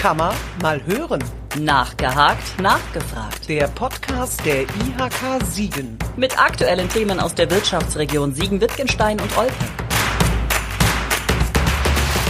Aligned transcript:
Kammer 0.00 0.32
mal 0.62 0.82
hören. 0.86 1.22
Nachgehakt, 1.58 2.58
nachgefragt. 2.58 3.46
Der 3.50 3.68
Podcast 3.68 4.42
der 4.46 4.62
IHK 4.62 5.44
Siegen. 5.44 5.98
Mit 6.16 6.42
aktuellen 6.42 6.88
Themen 6.88 7.20
aus 7.20 7.34
der 7.34 7.50
Wirtschaftsregion 7.50 8.32
Siegen-Wittgenstein 8.32 9.20
und 9.20 9.36
Olpe. 9.36 9.52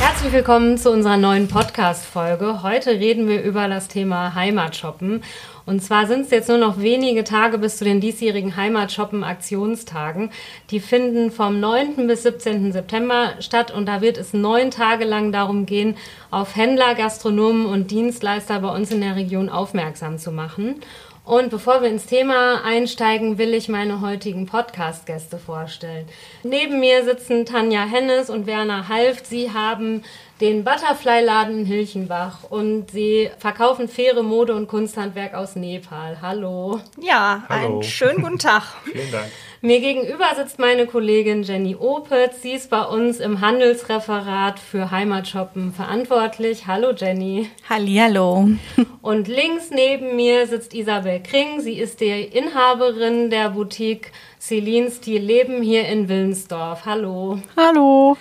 Herzlich 0.00 0.32
willkommen 0.32 0.78
zu 0.78 0.90
unserer 0.90 1.16
neuen 1.16 1.46
Podcast-Folge. 1.46 2.64
Heute 2.64 2.90
reden 2.90 3.28
wir 3.28 3.40
über 3.40 3.68
das 3.68 3.86
Thema 3.86 4.34
Heimatshoppen. 4.34 5.22
Und 5.70 5.84
zwar 5.84 6.08
sind 6.08 6.22
es 6.22 6.30
jetzt 6.30 6.48
nur 6.48 6.58
noch 6.58 6.80
wenige 6.80 7.22
Tage 7.22 7.56
bis 7.56 7.76
zu 7.76 7.84
den 7.84 8.00
diesjährigen 8.00 8.56
Heimatshoppen-Aktionstagen. 8.56 10.30
Die 10.70 10.80
finden 10.80 11.30
vom 11.30 11.60
9. 11.60 12.08
bis 12.08 12.24
17. 12.24 12.72
September 12.72 13.34
statt 13.38 13.70
und 13.70 13.86
da 13.86 14.00
wird 14.00 14.18
es 14.18 14.32
neun 14.32 14.72
Tage 14.72 15.04
lang 15.04 15.30
darum 15.30 15.66
gehen, 15.66 15.96
auf 16.32 16.56
Händler, 16.56 16.96
Gastronomen 16.96 17.66
und 17.66 17.92
Dienstleister 17.92 18.58
bei 18.58 18.74
uns 18.74 18.90
in 18.90 19.00
der 19.00 19.14
Region 19.14 19.48
aufmerksam 19.48 20.18
zu 20.18 20.32
machen. 20.32 20.80
Und 21.24 21.50
bevor 21.50 21.82
wir 21.82 21.88
ins 21.88 22.06
Thema 22.06 22.64
einsteigen, 22.64 23.38
will 23.38 23.54
ich 23.54 23.68
meine 23.68 24.00
heutigen 24.00 24.46
Podcast-Gäste 24.46 25.38
vorstellen. 25.38 26.08
Neben 26.42 26.80
mir 26.80 27.04
sitzen 27.04 27.46
Tanja 27.46 27.84
Hennes 27.84 28.28
und 28.28 28.48
Werner 28.48 28.88
Halft. 28.88 29.26
Sie 29.26 29.52
haben 29.52 30.02
den 30.40 30.64
Butterfly-Laden 30.64 31.60
in 31.60 31.64
Hilchenbach 31.66 32.44
und 32.48 32.90
sie 32.90 33.30
verkaufen 33.38 33.88
faire 33.88 34.22
Mode 34.22 34.54
und 34.54 34.68
Kunsthandwerk 34.68 35.34
aus 35.34 35.54
Nepal. 35.56 36.18
Hallo. 36.22 36.80
Ja, 36.98 37.44
Hallo. 37.48 37.66
einen 37.74 37.82
schönen 37.82 38.22
guten 38.22 38.38
Tag. 38.38 38.62
Vielen 38.84 39.12
Dank. 39.12 39.30
Mir 39.62 39.80
gegenüber 39.80 40.24
sitzt 40.34 40.58
meine 40.58 40.86
Kollegin 40.86 41.42
Jenny 41.42 41.76
Opitz. 41.78 42.40
Sie 42.40 42.52
ist 42.52 42.70
bei 42.70 42.82
uns 42.82 43.20
im 43.20 43.42
Handelsreferat 43.42 44.58
für 44.58 44.90
Heimatshoppen 44.90 45.74
verantwortlich. 45.74 46.66
Hallo 46.66 46.92
Jenny. 46.96 47.50
Hallihallo. 47.68 48.48
Und 49.02 49.28
links 49.28 49.68
neben 49.70 50.16
mir 50.16 50.46
sitzt 50.46 50.72
Isabel 50.72 51.22
Kring. 51.22 51.60
Sie 51.60 51.78
ist 51.78 52.00
die 52.00 52.22
Inhaberin 52.22 53.28
der 53.28 53.50
Boutique 53.50 54.12
Celine 54.40 54.90
Stil 54.90 55.20
Leben 55.20 55.60
hier 55.60 55.86
in 55.88 56.08
Willensdorf. 56.08 56.86
Hallo. 56.86 57.38
Hallo. 57.54 58.16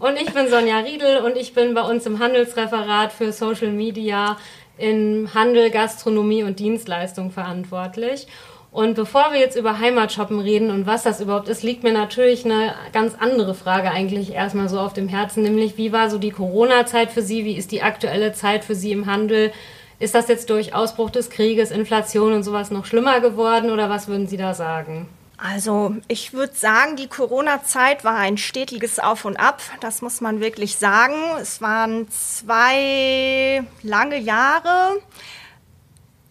Und 0.00 0.20
ich 0.20 0.34
bin 0.34 0.48
Sonja 0.50 0.80
Riedel 0.80 1.22
und 1.24 1.38
ich 1.38 1.54
bin 1.54 1.72
bei 1.72 1.80
uns 1.80 2.04
im 2.04 2.18
Handelsreferat 2.18 3.10
für 3.10 3.32
Social 3.32 3.70
Media 3.72 4.36
in 4.76 5.30
Handel, 5.32 5.70
Gastronomie 5.70 6.42
und 6.42 6.58
Dienstleistung 6.58 7.30
verantwortlich. 7.30 8.26
Und 8.74 8.94
bevor 8.94 9.30
wir 9.30 9.38
jetzt 9.38 9.56
über 9.56 9.78
Heimatshoppen 9.78 10.40
reden 10.40 10.72
und 10.72 10.84
was 10.84 11.04
das 11.04 11.20
überhaupt 11.20 11.48
ist, 11.48 11.62
liegt 11.62 11.84
mir 11.84 11.92
natürlich 11.92 12.44
eine 12.44 12.74
ganz 12.92 13.14
andere 13.16 13.54
Frage 13.54 13.92
eigentlich 13.92 14.32
erstmal 14.32 14.68
so 14.68 14.80
auf 14.80 14.92
dem 14.92 15.06
Herzen, 15.08 15.44
nämlich 15.44 15.76
wie 15.76 15.92
war 15.92 16.10
so 16.10 16.18
die 16.18 16.32
Corona-Zeit 16.32 17.12
für 17.12 17.22
Sie? 17.22 17.44
Wie 17.44 17.56
ist 17.56 17.70
die 17.70 17.82
aktuelle 17.82 18.32
Zeit 18.32 18.64
für 18.64 18.74
Sie 18.74 18.90
im 18.90 19.06
Handel? 19.06 19.52
Ist 20.00 20.16
das 20.16 20.26
jetzt 20.26 20.50
durch 20.50 20.74
Ausbruch 20.74 21.10
des 21.10 21.30
Krieges, 21.30 21.70
Inflation 21.70 22.32
und 22.32 22.42
sowas 22.42 22.72
noch 22.72 22.84
schlimmer 22.84 23.20
geworden 23.20 23.70
oder 23.70 23.88
was 23.90 24.08
würden 24.08 24.26
Sie 24.26 24.36
da 24.36 24.54
sagen? 24.54 25.08
Also 25.36 25.94
ich 26.08 26.32
würde 26.32 26.54
sagen, 26.56 26.96
die 26.96 27.06
Corona-Zeit 27.06 28.02
war 28.02 28.16
ein 28.16 28.38
stetiges 28.38 28.98
Auf 28.98 29.24
und 29.24 29.36
Ab. 29.36 29.62
Das 29.82 30.02
muss 30.02 30.20
man 30.20 30.40
wirklich 30.40 30.78
sagen. 30.78 31.14
Es 31.40 31.60
waren 31.60 32.08
zwei 32.10 33.62
lange 33.84 34.18
Jahre. 34.18 34.96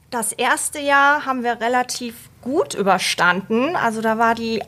Das 0.10 0.34
erste 0.34 0.80
Jahr 0.80 1.26
haben 1.26 1.44
wir 1.44 1.62
relativ 1.62 2.16
gut 2.44 2.74
überstanden. 2.74 3.76
Also 3.76 4.02
da 4.02 4.18
war 4.18 4.36
die 4.36 4.62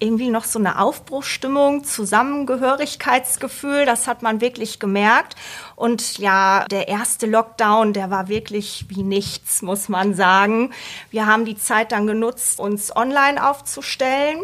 irgendwie 0.00 0.30
noch 0.30 0.44
so 0.44 0.58
eine 0.58 0.80
Aufbruchsstimmung, 0.80 1.84
Zusammengehörigkeitsgefühl, 1.84 3.84
das 3.84 4.06
hat 4.06 4.22
man 4.22 4.40
wirklich 4.40 4.78
gemerkt. 4.78 5.36
Und 5.76 6.18
ja, 6.18 6.64
der 6.70 6.88
erste 6.88 7.26
Lockdown, 7.26 7.92
der 7.92 8.10
war 8.10 8.28
wirklich 8.28 8.86
wie 8.88 9.02
nichts, 9.02 9.62
muss 9.62 9.88
man 9.88 10.14
sagen. 10.14 10.72
Wir 11.10 11.26
haben 11.26 11.44
die 11.44 11.56
Zeit 11.56 11.92
dann 11.92 12.06
genutzt, 12.06 12.58
uns 12.58 12.94
online 12.96 13.46
aufzustellen, 13.46 14.40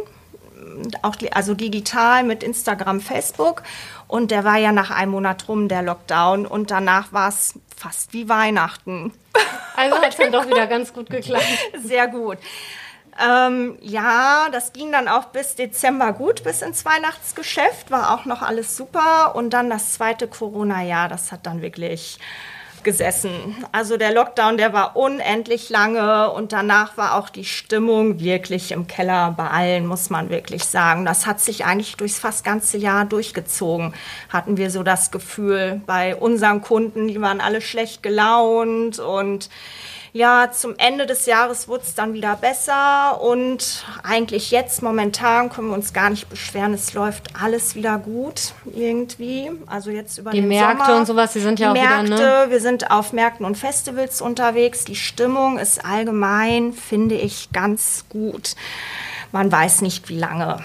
auch 1.03 1.17
also 1.33 1.55
digital 1.55 2.23
mit 2.23 2.43
Instagram, 2.43 3.01
Facebook. 3.01 3.63
Und 4.09 4.31
der 4.31 4.45
war 4.45 4.59
ja 4.59 4.73
nach 4.73 4.91
einem 4.91 5.13
Monat 5.13 5.49
rum, 5.49 5.69
der 5.69 5.83
Lockdown. 5.83 6.47
Und 6.47 6.71
danach 6.71 7.13
war 7.13 7.29
es 7.29 7.55
fast 7.77 8.13
wie 8.13 8.29
Weihnachten. 8.29 9.13
Also 9.79 9.95
hat 9.97 10.09
es 10.09 10.17
dann 10.17 10.33
doch 10.33 10.47
wieder 10.47 10.67
ganz 10.67 10.95
gut 10.95 11.11
geklappt. 11.11 11.45
Sehr 11.85 12.09
gut. 12.09 12.39
Ähm, 13.23 13.77
ja, 13.83 14.49
das 14.51 14.73
ging 14.73 14.91
dann 14.91 15.07
auch 15.07 15.27
bis 15.27 15.55
Dezember 15.55 16.15
gut, 16.15 16.45
bis 16.45 16.63
ins 16.63 16.85
Weihnachtsgeschäft, 16.87 17.91
war 17.91 18.15
auch 18.15 18.25
noch 18.25 18.41
alles 18.41 18.75
super. 18.75 19.35
Und 19.35 19.51
dann 19.51 19.69
das 19.69 19.93
zweite 19.93 20.29
Corona-Jahr, 20.29 21.11
das 21.11 21.31
hat 21.31 21.45
dann 21.45 21.61
wirklich 21.61 22.19
gesessen. 22.87 23.31
Also 23.73 23.97
der 23.99 24.15
Lockdown, 24.15 24.57
der 24.57 24.73
war 24.73 24.97
unendlich 24.97 25.69
lange 25.71 26.31
und 26.31 26.53
danach 26.53 26.97
war 26.97 27.17
auch 27.17 27.29
die 27.29 27.45
Stimmung 27.45 28.21
wirklich 28.21 28.71
im 28.71 28.87
Keller 28.87 29.35
bei 29.37 29.49
allen, 29.49 29.87
muss 29.87 30.09
man 30.09 30.31
wirklich 30.31 30.65
sagen. 30.65 31.05
Das 31.05 31.27
hat 31.27 31.41
sich 31.41 31.67
eigentlich 31.67 31.97
durchs 31.97 32.21
fast 32.21 32.45
ganze 32.45 32.79
Jahr 32.79 33.05
durchgezogen, 33.05 33.93
hatten 34.29 34.57
wir 34.57 34.71
so 34.71 34.85
das 34.85 35.11
Gefühl. 35.11 35.83
Bei 35.85 36.15
unseren 36.15 36.63
Kunden, 36.63 37.09
die 37.09 37.21
waren 37.21 37.41
alle 37.41 37.61
schlecht 37.61 38.05
gelaunt 38.05 39.01
und 39.01 39.51
ja, 40.17 40.51
zum 40.51 40.75
Ende 40.79 41.05
des 41.05 41.27
Jahres 41.27 41.69
wurde 41.69 41.85
es 41.85 41.95
dann 41.95 42.15
wieder 42.15 42.37
besser 42.37 43.21
und 43.21 43.85
eigentlich 44.03 44.51
jetzt 44.51 44.83
momentan 44.83 45.51
können 45.51 45.69
wir 45.69 45.75
uns 45.75 45.93
gar 45.93 46.09
nicht 46.09 46.31
beschweren. 46.31 46.73
Es 46.73 46.95
läuft 46.95 47.41
alles 47.41 47.75
wieder 47.75 47.99
gut 47.99 48.55
irgendwie. 48.75 49.51
Also 49.67 49.91
jetzt 49.91 50.17
über 50.17 50.31
Die 50.31 50.41
den 50.41 50.49
Märkte 50.49 50.87
Sommer. 50.87 50.99
und 50.99 51.07
sowas, 51.07 51.35
die 51.35 51.41
sind 51.41 51.61
ja 51.61 51.71
auch 51.71 51.75
die 51.75 51.83
wieder, 51.83 52.03
Märkte, 52.03 52.25
ne? 52.25 52.47
wir 52.49 52.61
sind 52.61 52.91
auf 52.91 53.13
Märkten 53.13 53.45
und 53.45 53.59
Festivals 53.59 54.23
unterwegs. 54.23 54.85
Die 54.87 54.97
Stimmung 54.97 55.59
ist 55.59 55.85
allgemein, 55.85 56.73
finde 56.73 57.17
ich, 57.17 57.51
ganz 57.53 58.07
gut. 58.09 58.55
Man 59.33 59.53
weiß 59.53 59.83
nicht, 59.83 60.09
wie 60.09 60.19
lange. 60.19 60.61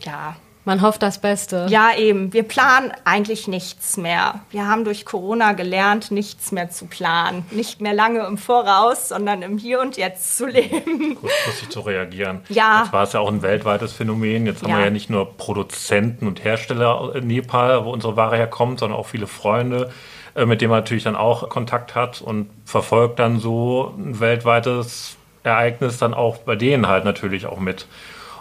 Ja, 0.00 0.36
Man 0.66 0.80
hofft 0.80 1.02
das 1.02 1.18
Beste. 1.18 1.66
ja, 1.68 1.90
eben. 1.96 2.32
Wir 2.32 2.42
planen 2.42 2.90
eigentlich 3.04 3.48
nichts 3.48 3.96
mehr. 3.98 4.40
Wir 4.50 4.66
haben 4.66 4.84
durch 4.84 5.04
Corona 5.04 5.52
gelernt, 5.52 6.10
nichts 6.10 6.52
mehr 6.52 6.70
zu 6.70 6.86
planen. 6.86 7.44
Nicht 7.50 7.80
mehr 7.82 7.92
lange 7.92 8.20
im 8.26 8.38
Voraus, 8.38 9.08
sondern 9.10 9.42
im 9.42 9.58
Hier 9.58 9.80
und 9.80 9.96
Jetzt 9.98 10.38
zu 10.38 10.46
leben. 10.48 11.16
Kurzfristig 11.16 11.68
zu 11.68 11.80
reagieren. 11.80 12.40
Ja. 12.48 12.82
Jetzt 12.84 12.92
war 12.94 13.02
es 13.02 13.12
ja 13.12 13.20
auch 13.20 13.28
ein 13.28 13.42
weltweites 13.42 13.92
Phänomen. 13.92 14.46
Jetzt 14.46 14.62
haben 14.62 14.70
Ja. 14.70 14.78
wir 14.78 14.84
ja 14.86 14.90
nicht 14.90 15.10
nur 15.10 15.36
Produzenten 15.36 16.26
und 16.26 16.42
Hersteller 16.44 17.14
in 17.14 17.26
Nepal, 17.26 17.84
wo 17.84 17.90
unsere 17.92 18.16
Ware 18.16 18.36
herkommt, 18.36 18.78
sondern 18.78 18.98
auch 18.98 19.06
viele 19.06 19.26
Freunde, 19.26 19.90
äh, 20.34 20.46
mit 20.46 20.62
denen 20.62 20.70
man 20.70 20.80
natürlich 20.80 21.04
dann 21.04 21.16
auch 21.16 21.48
Kontakt 21.50 21.94
hat 21.94 22.22
und 22.22 22.48
verfolgt 22.64 23.18
dann 23.18 23.38
so 23.38 23.92
ein 23.98 24.18
weltweites 24.20 25.16
Ereignis 25.42 25.98
dann 25.98 26.14
auch 26.14 26.38
bei 26.38 26.56
denen 26.56 26.88
halt 26.88 27.04
natürlich 27.04 27.44
auch 27.44 27.58
mit. 27.58 27.86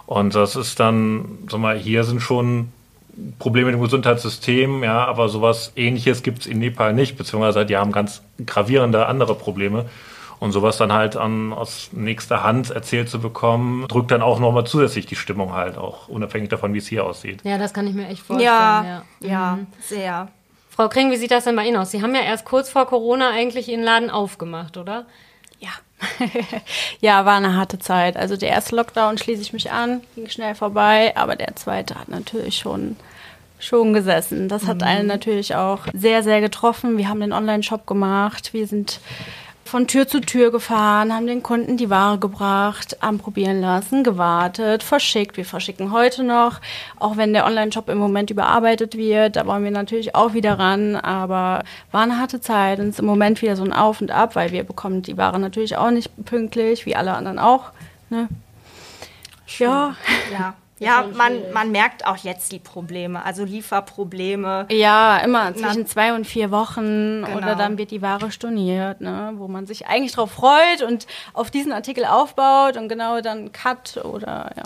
Und 0.05 0.35
das 0.35 0.55
ist 0.55 0.79
dann, 0.79 1.39
sag 1.49 1.59
mal, 1.59 1.77
hier 1.77 2.03
sind 2.03 2.21
schon 2.21 2.71
Probleme 3.39 3.67
mit 3.67 3.75
dem 3.75 3.83
Gesundheitssystem, 3.83 4.83
ja, 4.83 5.05
aber 5.05 5.29
sowas 5.29 5.71
ähnliches 5.75 6.23
gibt 6.23 6.39
es 6.41 6.47
in 6.47 6.59
Nepal 6.59 6.93
nicht, 6.93 7.17
beziehungsweise 7.17 7.65
die 7.65 7.77
haben 7.77 7.91
ganz 7.91 8.21
gravierende 8.45 9.05
andere 9.05 9.35
Probleme. 9.35 9.85
Und 10.39 10.51
sowas 10.51 10.75
dann 10.75 10.91
halt 10.91 11.15
an, 11.15 11.53
aus 11.53 11.91
nächster 11.93 12.43
Hand 12.43 12.69
erzählt 12.69 13.07
zu 13.09 13.19
bekommen, 13.21 13.87
drückt 13.87 14.11
dann 14.11 14.21
auch 14.21 14.39
nochmal 14.39 14.65
zusätzlich 14.65 15.05
die 15.05 15.15
Stimmung 15.15 15.53
halt, 15.53 15.77
auch 15.77 16.09
unabhängig 16.09 16.49
davon, 16.49 16.73
wie 16.73 16.79
es 16.79 16.87
hier 16.87 17.05
aussieht. 17.05 17.39
Ja, 17.45 17.57
das 17.57 17.73
kann 17.73 17.87
ich 17.87 17.93
mir 17.93 18.07
echt 18.09 18.23
vorstellen. 18.23 18.51
Ja, 18.51 19.03
Ja. 19.21 19.27
ja, 19.29 19.59
sehr. 19.79 20.27
Frau 20.69 20.89
Kring, 20.89 21.11
wie 21.11 21.17
sieht 21.17 21.31
das 21.31 21.45
denn 21.45 21.55
bei 21.55 21.65
Ihnen 21.65 21.77
aus? 21.77 21.91
Sie 21.91 22.01
haben 22.01 22.13
ja 22.13 22.21
erst 22.21 22.43
kurz 22.43 22.69
vor 22.69 22.87
Corona 22.87 23.29
eigentlich 23.29 23.69
Ihren 23.69 23.83
Laden 23.83 24.09
aufgemacht, 24.09 24.75
oder? 24.75 25.05
Ja. 27.01 27.25
war 27.25 27.37
eine 27.37 27.55
harte 27.55 27.79
Zeit. 27.79 28.17
Also 28.17 28.37
der 28.37 28.49
erste 28.49 28.75
Lockdown 28.75 29.17
schließe 29.17 29.41
ich 29.41 29.53
mich 29.53 29.71
an, 29.71 30.01
ging 30.15 30.29
schnell 30.29 30.55
vorbei, 30.55 31.13
aber 31.15 31.35
der 31.35 31.55
zweite 31.55 31.95
hat 31.95 32.09
natürlich 32.09 32.57
schon 32.57 32.95
schon 33.59 33.93
gesessen. 33.93 34.49
Das 34.49 34.67
hat 34.67 34.83
einen 34.83 35.07
natürlich 35.07 35.55
auch 35.55 35.87
sehr, 35.93 36.21
sehr 36.21 36.41
getroffen. 36.41 36.97
Wir 36.97 37.07
haben 37.07 37.21
den 37.21 37.31
Online-Shop 37.31 37.87
gemacht, 37.87 38.53
wir 38.53 38.67
sind 38.67 38.99
von 39.73 39.87
Tür 39.87 40.07
zu 40.07 40.21
Tür 40.21 40.51
gefahren, 40.51 41.11
haben 41.11 41.25
den 41.25 41.41
Kunden 41.41 41.77
die 41.77 41.89
Ware 41.89 42.19
gebracht, 42.19 43.01
anprobieren 43.01 43.59
lassen, 43.59 44.03
gewartet, 44.03 44.83
verschickt. 44.83 45.35
Wir 45.35 45.45
verschicken 45.45 45.91
heute 45.91 46.21
noch, 46.21 46.61
auch 46.99 47.17
wenn 47.17 47.33
der 47.33 47.47
Online-Shop 47.47 47.89
im 47.89 47.97
Moment 47.97 48.29
überarbeitet 48.29 48.95
wird. 48.95 49.35
Da 49.35 49.47
wollen 49.47 49.63
wir 49.63 49.71
natürlich 49.71 50.13
auch 50.13 50.35
wieder 50.35 50.59
ran, 50.59 50.95
aber 50.95 51.63
war 51.91 52.03
eine 52.03 52.19
harte 52.19 52.39
Zeit 52.39 52.77
und 52.77 52.89
ist 52.89 52.99
im 52.99 53.07
Moment 53.07 53.41
wieder 53.41 53.55
so 53.55 53.63
ein 53.63 53.73
Auf 53.73 53.99
und 53.99 54.11
Ab, 54.11 54.35
weil 54.35 54.51
wir 54.51 54.63
bekommen 54.63 55.01
die 55.01 55.17
Ware 55.17 55.39
natürlich 55.39 55.75
auch 55.75 55.89
nicht 55.89 56.23
pünktlich, 56.23 56.85
wie 56.85 56.95
alle 56.95 57.15
anderen 57.15 57.39
auch. 57.39 57.71
Ne? 58.11 58.27
Ja, 59.57 59.95
Ja, 60.31 60.53
ja 60.79 61.05
man, 61.13 61.51
man 61.53 61.71
merkt 61.71 62.05
auch 62.05 62.17
jetzt 62.17 62.51
die 62.51 62.59
Probleme, 62.59 63.23
also 63.23 63.43
Lieferprobleme. 63.45 64.67
Ja, 64.71 65.17
immer 65.17 65.55
zwischen 65.55 65.85
zwei 65.87 66.13
und 66.13 66.25
vier 66.25 66.51
Wochen 66.51 67.23
Genau. 67.23 67.37
oder 67.37 67.55
dann 67.55 67.77
wird 67.77 67.91
die 67.91 68.01
Ware 68.01 68.31
storniert, 68.31 69.01
ne, 69.01 69.33
wo 69.35 69.47
man 69.47 69.65
sich 69.65 69.87
eigentlich 69.87 70.13
drauf 70.13 70.31
freut 70.31 70.81
und 70.85 71.07
auf 71.33 71.51
diesen 71.51 71.71
Artikel 71.71 72.05
aufbaut 72.05 72.77
und 72.77 72.87
genau 72.89 73.21
dann 73.21 73.51
Cut 73.51 73.97
oder 74.03 74.51
ja. 74.57 74.63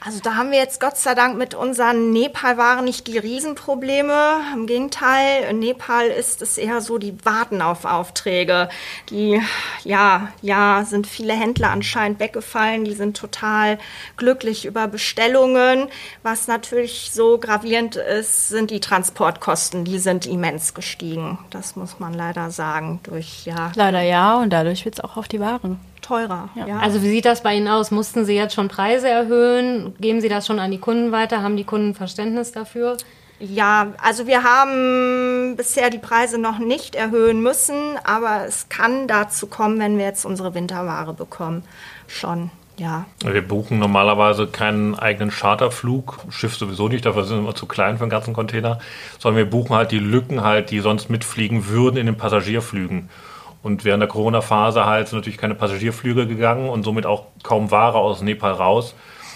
Also 0.00 0.20
da 0.20 0.36
haben 0.36 0.52
wir 0.52 0.58
jetzt 0.58 0.80
Gott 0.80 0.96
sei 0.96 1.14
Dank 1.14 1.36
mit 1.36 1.54
unseren 1.54 2.12
Nepal-Waren 2.12 2.84
nicht 2.84 3.08
die 3.08 3.18
Riesenprobleme. 3.18 4.40
Im 4.54 4.66
Gegenteil, 4.66 5.44
in 5.50 5.58
Nepal 5.58 6.06
ist 6.06 6.40
es 6.40 6.56
eher 6.56 6.80
so, 6.80 6.98
die 6.98 7.16
warten 7.24 7.60
auf 7.62 7.84
Aufträge. 7.84 8.68
Die, 9.10 9.42
ja, 9.82 10.28
ja, 10.40 10.84
sind 10.84 11.08
viele 11.08 11.32
Händler 11.32 11.70
anscheinend 11.70 12.20
weggefallen. 12.20 12.84
Die 12.84 12.94
sind 12.94 13.16
total 13.16 13.78
glücklich 14.16 14.66
über 14.66 14.86
Bestellungen. 14.86 15.88
Was 16.22 16.46
natürlich 16.46 17.10
so 17.12 17.38
gravierend 17.38 17.96
ist, 17.96 18.48
sind 18.48 18.70
die 18.70 18.80
Transportkosten. 18.80 19.84
Die 19.84 19.98
sind 19.98 20.26
immens 20.26 20.74
gestiegen. 20.74 21.38
Das 21.50 21.74
muss 21.74 21.98
man 21.98 22.14
leider 22.14 22.50
sagen. 22.50 23.00
Durch, 23.02 23.46
ja, 23.46 23.72
Leider 23.74 24.02
ja, 24.02 24.36
und 24.38 24.50
dadurch 24.50 24.84
wird 24.84 24.94
es 24.94 25.00
auch 25.04 25.16
auf 25.16 25.26
die 25.26 25.40
Waren. 25.40 25.80
Teurer. 26.08 26.48
Ja. 26.54 26.78
Also 26.78 27.02
wie 27.02 27.10
sieht 27.10 27.26
das 27.26 27.42
bei 27.42 27.54
Ihnen 27.54 27.68
aus? 27.68 27.90
Mussten 27.90 28.24
Sie 28.24 28.34
jetzt 28.34 28.54
schon 28.54 28.68
Preise 28.68 29.08
erhöhen? 29.08 29.94
Geben 30.00 30.20
Sie 30.20 30.28
das 30.28 30.46
schon 30.46 30.58
an 30.58 30.70
die 30.70 30.78
Kunden 30.78 31.12
weiter? 31.12 31.42
Haben 31.42 31.56
die 31.56 31.64
Kunden 31.64 31.94
Verständnis 31.94 32.52
dafür? 32.52 32.96
Ja, 33.40 33.92
also 34.02 34.26
wir 34.26 34.42
haben 34.42 35.54
bisher 35.56 35.90
die 35.90 35.98
Preise 35.98 36.38
noch 36.38 36.58
nicht 36.58 36.96
erhöhen 36.96 37.40
müssen, 37.40 37.96
aber 38.02 38.46
es 38.48 38.68
kann 38.68 39.06
dazu 39.06 39.46
kommen, 39.46 39.78
wenn 39.78 39.96
wir 39.96 40.06
jetzt 40.06 40.24
unsere 40.24 40.54
Winterware 40.54 41.14
bekommen. 41.14 41.62
Schon, 42.08 42.50
ja. 42.78 43.04
Wir 43.24 43.46
buchen 43.46 43.78
normalerweise 43.78 44.48
keinen 44.48 44.96
eigenen 44.96 45.30
Charterflug, 45.30 46.18
Schiff 46.30 46.56
sowieso 46.56 46.88
nicht, 46.88 47.06
dafür 47.06 47.24
sind 47.24 47.36
wir 47.36 47.42
immer 47.42 47.54
zu 47.54 47.66
klein 47.66 47.98
für 47.98 48.04
den 48.06 48.10
ganzen 48.10 48.34
Container, 48.34 48.80
sondern 49.20 49.44
wir 49.44 49.50
buchen 49.50 49.76
halt 49.76 49.92
die 49.92 50.00
Lücken 50.00 50.42
halt, 50.42 50.72
die 50.72 50.80
sonst 50.80 51.08
mitfliegen 51.08 51.68
würden 51.68 51.96
in 51.96 52.06
den 52.06 52.16
Passagierflügen. 52.16 53.08
Und 53.62 53.84
während 53.84 54.00
der 54.00 54.08
Corona-Phase 54.08 54.86
halt 54.86 55.08
sind 55.08 55.18
natürlich 55.18 55.38
keine 55.38 55.54
Passagierflüge 55.54 56.26
gegangen 56.26 56.68
und 56.68 56.84
somit 56.84 57.06
auch 57.06 57.26
kaum 57.42 57.70
Ware 57.70 57.98
aus 57.98 58.22
Nepal 58.22 58.52
raus. 58.52 58.94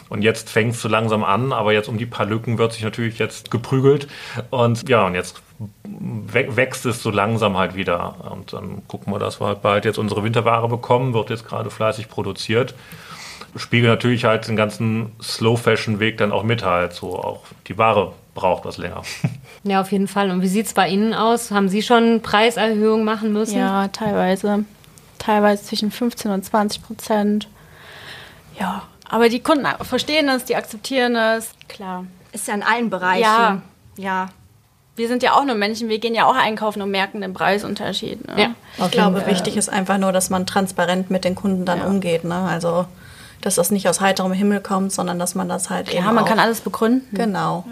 Und 0.09 0.23
jetzt 0.23 0.51
fängt 0.51 0.75
es 0.75 0.83
so 0.83 0.89
langsam 0.89 1.25
an, 1.25 1.53
aber 1.53 1.73
jetzt 1.73 1.89
um 1.89 1.97
die 1.97 2.07
paar 2.07 2.27
Lücken 2.27 2.59
wird 2.59 2.75
sich 2.75 2.83
natürlich 2.83 3.19
jetzt 3.19 3.51
geprügelt. 3.51 4.09
Und 4.51 4.89
ja, 4.89 5.07
und 5.07 5.15
jetzt 5.15 5.41
wä- 5.87 6.55
wächst 6.55 6.85
es 6.85 7.03
so 7.03 7.11
langsam 7.11 7.57
halt 7.57 7.75
wieder. 7.77 8.17
Und 8.31 8.53
dann 8.53 8.87
gucken 8.89 9.13
wir, 9.13 9.19
dass 9.19 9.41
wir 9.41 9.47
halt 9.47 9.63
bald 9.63 9.87
jetzt 9.87 9.99
unsere 9.99 10.23
Winterware 10.23 10.69
bekommen, 10.69 11.15
wird 11.15 11.31
jetzt 11.31 11.47
gerade 11.47 11.71
fleißig 11.71 12.09
produziert. 12.09 12.75
Spiegelt 13.57 13.91
natürlich 13.91 14.25
halt 14.25 14.47
den 14.49 14.57
ganzen 14.57 15.13
Slow-Fashion-Weg 15.23 16.19
dann 16.19 16.31
auch 16.31 16.43
mit 16.43 16.65
halt. 16.65 16.93
So 16.93 17.19
auch 17.19 17.45
die 17.67 17.79
Ware 17.79 18.13
braucht 18.35 18.65
was 18.65 18.79
länger. 18.79 19.03
Ja, 19.65 19.81
auf 19.81 19.93
jeden 19.93 20.09
Fall. 20.09 20.29
Und 20.33 20.43
wie 20.43 20.49
sieht 20.49 20.67
es 20.67 20.73
bei 20.75 20.89
Ihnen 20.89 21.15
aus? 21.15 21.53
Haben 21.53 21.69
Sie 21.69 21.83
schon 21.83 22.21
Preiserhöhungen 22.21 23.05
machen 23.05 23.33
müssen? 23.33 23.59
Ja, 23.61 23.87
teilweise. 23.89 24.65
Teilweise 25.21 25.63
zwischen 25.63 25.93
15 25.93 26.33
und 26.33 26.45
20 26.45 26.83
Prozent. 26.83 27.47
Ja, 28.59 28.83
aber 29.09 29.29
die 29.29 29.39
Kunden 29.41 29.65
verstehen 29.83 30.29
es, 30.29 30.45
die 30.45 30.57
akzeptieren 30.57 31.15
es. 31.15 31.51
Klar. 31.69 32.07
Ist 32.33 32.49
ja 32.49 32.55
in 32.55 32.65
allen 32.65 32.91
Bereichen. 32.91 33.23
Ja. 33.23 33.63
Ja. 33.97 34.29
Wir 34.97 35.07
sind 35.07 35.23
ja 35.23 35.35
auch 35.35 35.45
nur 35.45 35.55
Menschen, 35.55 35.89
wir 35.89 35.99
gehen 36.01 36.15
ja 36.15 36.27
auch 36.27 36.35
einkaufen 36.37 36.83
und 36.83 36.91
merken 36.91 37.21
den 37.21 37.33
Preisunterschied. 37.33 38.27
Ne? 38.27 38.35
Ja. 38.79 38.85
Ich 38.85 38.91
glaube, 38.91 39.25
wichtig 39.27 39.57
ist 39.57 39.69
einfach 39.69 39.99
nur, 39.99 40.11
dass 40.13 40.29
man 40.29 40.45
transparent 40.45 41.09
mit 41.09 41.25
den 41.25 41.35
Kunden 41.37 41.65
dann 41.65 41.79
Ja. 41.79 41.87
umgeht. 41.87 42.25
Ne? 42.25 42.35
Also, 42.35 42.87
dass 43.43 43.57
das 43.57 43.71
nicht 43.71 43.89
aus 43.89 44.01
heiterem 44.01 44.33
Himmel 44.33 44.61
kommt, 44.61 44.93
sondern 44.93 45.19
dass 45.19 45.35
man 45.35 45.49
das 45.49 45.69
halt 45.69 45.91
eben 45.91 46.05
Ja, 46.05 46.11
man 46.13 46.25
auch, 46.25 46.29
kann 46.29 46.39
alles 46.39 46.61
begründen. 46.61 47.15
Genau. 47.15 47.65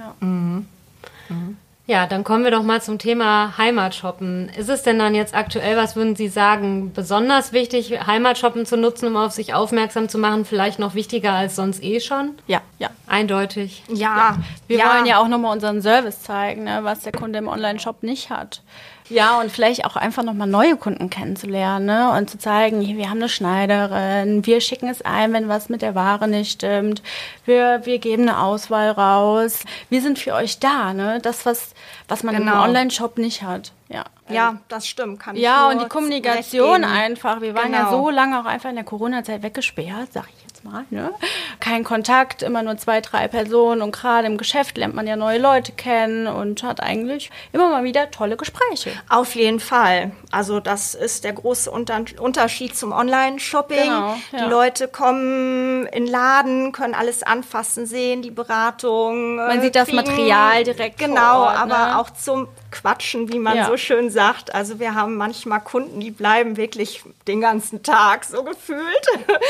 Ja, 1.86 2.06
dann 2.06 2.22
kommen 2.22 2.44
wir 2.44 2.52
doch 2.52 2.62
mal 2.62 2.80
zum 2.80 2.98
Thema 2.98 3.58
Heimatshoppen. 3.58 4.48
Ist 4.56 4.68
es 4.68 4.84
denn 4.84 5.00
dann 5.00 5.12
jetzt 5.12 5.34
aktuell, 5.34 5.76
was 5.76 5.96
würden 5.96 6.14
Sie 6.14 6.28
sagen, 6.28 6.92
besonders 6.92 7.52
wichtig, 7.52 8.06
Heimatshoppen 8.06 8.64
zu 8.64 8.76
nutzen, 8.76 9.08
um 9.08 9.16
auf 9.16 9.32
sich 9.32 9.54
aufmerksam 9.54 10.08
zu 10.08 10.16
machen? 10.16 10.44
Vielleicht 10.44 10.78
noch 10.78 10.94
wichtiger 10.94 11.32
als 11.32 11.56
sonst 11.56 11.82
eh 11.82 11.98
schon? 11.98 12.34
Ja, 12.46 12.60
ja. 12.78 12.90
Eindeutig. 13.08 13.82
Ja. 13.92 14.38
Wir 14.68 14.78
wollen 14.78 15.04
ja 15.04 15.18
auch 15.18 15.26
nochmal 15.26 15.52
unseren 15.52 15.82
Service 15.82 16.22
zeigen, 16.22 16.62
ne, 16.62 16.84
was 16.84 17.00
der 17.00 17.10
Kunde 17.10 17.40
im 17.40 17.48
Online-Shop 17.48 18.04
nicht 18.04 18.30
hat. 18.30 18.62
Ja, 19.10 19.40
und 19.40 19.50
vielleicht 19.52 19.84
auch 19.84 19.96
einfach 19.96 20.22
nochmal 20.22 20.46
neue 20.48 20.76
Kunden 20.76 21.10
kennenzulernen 21.10 21.86
ne, 21.86 22.12
und 22.16 22.30
zu 22.30 22.38
zeigen, 22.38 22.80
hier, 22.80 22.96
wir 22.96 23.10
haben 23.10 23.18
eine 23.18 23.28
Schneiderin, 23.28 24.46
wir 24.46 24.60
schicken 24.60 24.88
es 24.88 25.02
ein, 25.02 25.32
wenn 25.32 25.48
was 25.48 25.68
mit 25.68 25.82
der 25.82 25.94
Ware 25.94 26.28
nicht 26.28 26.52
stimmt, 26.52 27.02
wir, 27.44 27.80
wir 27.84 27.98
geben 27.98 28.22
eine 28.22 28.40
Auswahl 28.40 28.90
raus, 28.90 29.64
wir 29.88 30.00
sind 30.00 30.18
für 30.18 30.34
euch 30.34 30.58
da, 30.60 30.94
ne, 30.94 31.18
das, 31.20 31.44
was, 31.44 31.74
was 32.08 32.22
man 32.22 32.34
im 32.34 32.46
Genau. 32.46 32.62
Online-Shop 32.62 33.18
nicht 33.18 33.42
hat. 33.42 33.72
Ja, 33.88 34.04
Ja, 34.28 34.56
das 34.68 34.86
stimmt. 34.86 35.18
Kann 35.18 35.34
ich 35.34 35.42
ja, 35.42 35.68
und 35.68 35.82
die 35.82 35.88
Kommunikation 35.88 36.84
einfach. 36.84 37.40
Wir 37.40 37.54
waren 37.56 37.72
ja 37.72 37.86
Genau. 37.86 38.04
so 38.04 38.10
lange 38.10 38.40
auch 38.40 38.44
einfach 38.44 38.70
in 38.70 38.76
der 38.76 38.84
Corona-Zeit 38.84 39.42
weggesperrt, 39.42 40.12
sag 40.12 40.26
ich 40.38 40.39
jetzt 40.60 40.64
mal. 40.64 40.84
Ne? 40.90 41.12
Kein 41.58 41.84
Kontakt, 41.84 42.42
immer 42.42 42.62
nur 42.62 42.76
zwei, 42.76 43.00
drei 43.00 43.28
Personen. 43.28 43.82
Und 43.82 43.92
gerade 43.92 44.26
im 44.26 44.38
Geschäft 44.38 44.78
lernt 44.78 44.94
man 44.94 45.06
ja 45.06 45.16
neue 45.16 45.38
Leute 45.38 45.72
kennen 45.72 46.26
und 46.26 46.62
hat 46.62 46.82
eigentlich 46.82 47.30
immer 47.52 47.70
mal 47.70 47.84
wieder 47.84 48.10
tolle 48.10 48.36
Gespräche. 48.36 48.90
Auf 49.08 49.34
jeden 49.34 49.60
Fall. 49.60 50.12
Also 50.30 50.60
das 50.60 50.94
ist 50.94 51.24
der 51.24 51.32
große 51.32 51.70
Unter 51.70 52.04
Unterschied 52.18 52.76
zum 52.76 52.92
Online-Shopping. 52.92 53.78
Genau, 53.78 54.16
ja. 54.32 54.44
Die 54.44 54.50
Leute 54.50 54.88
kommen 54.88 55.86
in 55.86 56.04
den 56.04 56.12
Laden, 56.12 56.72
können 56.72 56.94
alles 56.94 57.22
anfassen, 57.22 57.86
sehen 57.86 58.22
die 58.22 58.30
Beratung. 58.30 59.36
Man 59.36 59.60
sieht 59.60 59.76
das 59.76 59.92
Material 59.92 60.64
direkt 60.64 60.98
Genau, 60.98 61.44
Ort, 61.44 61.56
aber 61.56 61.78
ne? 61.78 61.98
auch 61.98 62.10
zum 62.10 62.48
Quatschen, 62.70 63.32
wie 63.32 63.38
man 63.38 63.56
Ja. 63.56 63.66
so 63.66 63.76
schön 63.76 64.10
sagt. 64.10 64.54
Also 64.54 64.78
wir 64.78 64.94
haben 64.94 65.16
manchmal 65.16 65.60
Kunden, 65.60 66.00
die 66.00 66.10
bleiben 66.10 66.56
wirklich 66.56 67.02
den 67.26 67.40
ganzen 67.40 67.82
Tag 67.82 68.24
so 68.24 68.42
gefühlt. 68.44 68.80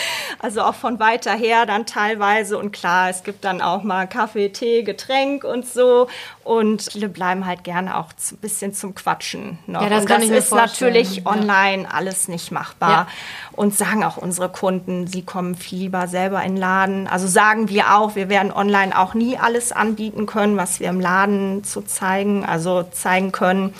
Also 0.43 0.63
auch 0.63 0.75
von 0.75 0.99
weiter 0.99 1.33
her 1.35 1.67
dann 1.67 1.85
teilweise. 1.85 2.57
Und 2.57 2.73
klar, 2.73 3.11
es 3.11 3.25
gibt 3.25 3.45
dann 3.45 3.61
auch 3.61 3.83
mal 3.83 4.07
Kaffee, 4.07 4.49
Tee, 4.49 4.83
Getränk 4.83 5.45
und 5.45 5.67
so. 5.67 6.09
Und 6.43 6.83
viele 6.91 7.09
bleiben 7.09 7.45
halt 7.47 7.65
gerne 7.65 7.97
auch 7.99 8.07
ein 8.33 8.37
bisschen 8.39 8.73
zum 8.73 8.95
Quatschen 8.95 9.59
noch. 9.67 9.83
Ja, 9.83 9.89
das 9.91 10.01
und 10.03 10.07
kann 10.09 10.17
das 10.17 10.25
ich 10.25 10.31
mir 10.31 10.39
ist 10.39 10.49
vorstellen. 10.49 10.93
natürlich 10.93 11.17
Ja. 11.19 11.27
online 11.27 11.87
alles 11.93 12.29
nicht 12.29 12.51
machbar. 12.51 12.91
Ja. 12.91 13.07
Und 13.53 13.77
sagen 13.77 14.03
auch 14.05 14.17
unsere 14.17 14.49
Kunden, 14.49 15.07
sie 15.07 15.23
kommen 15.23 15.55
viel 15.55 15.79
lieber 15.81 16.09
selber 16.09 16.43
in 16.43 16.55
den 16.55 16.61
Laden. 16.61 17.07
Also 17.07 17.27
sagen 17.29 17.69
wir 17.69 17.95
auch, 17.97 18.17
wir 18.17 18.29
werden 18.31 18.53
online 18.53 18.99
auch 18.99 19.13
nie 19.15 19.37
alles 19.39 19.71
anbieten 19.71 20.27
können, 20.27 20.57
was 20.57 20.81
wir 20.81 20.89
im 20.89 20.99
Laden 20.99 21.63
zu 21.63 21.83
zeigen, 21.83 22.45
also 22.45 22.85
zeigen 22.85 23.33
können. 23.33 23.75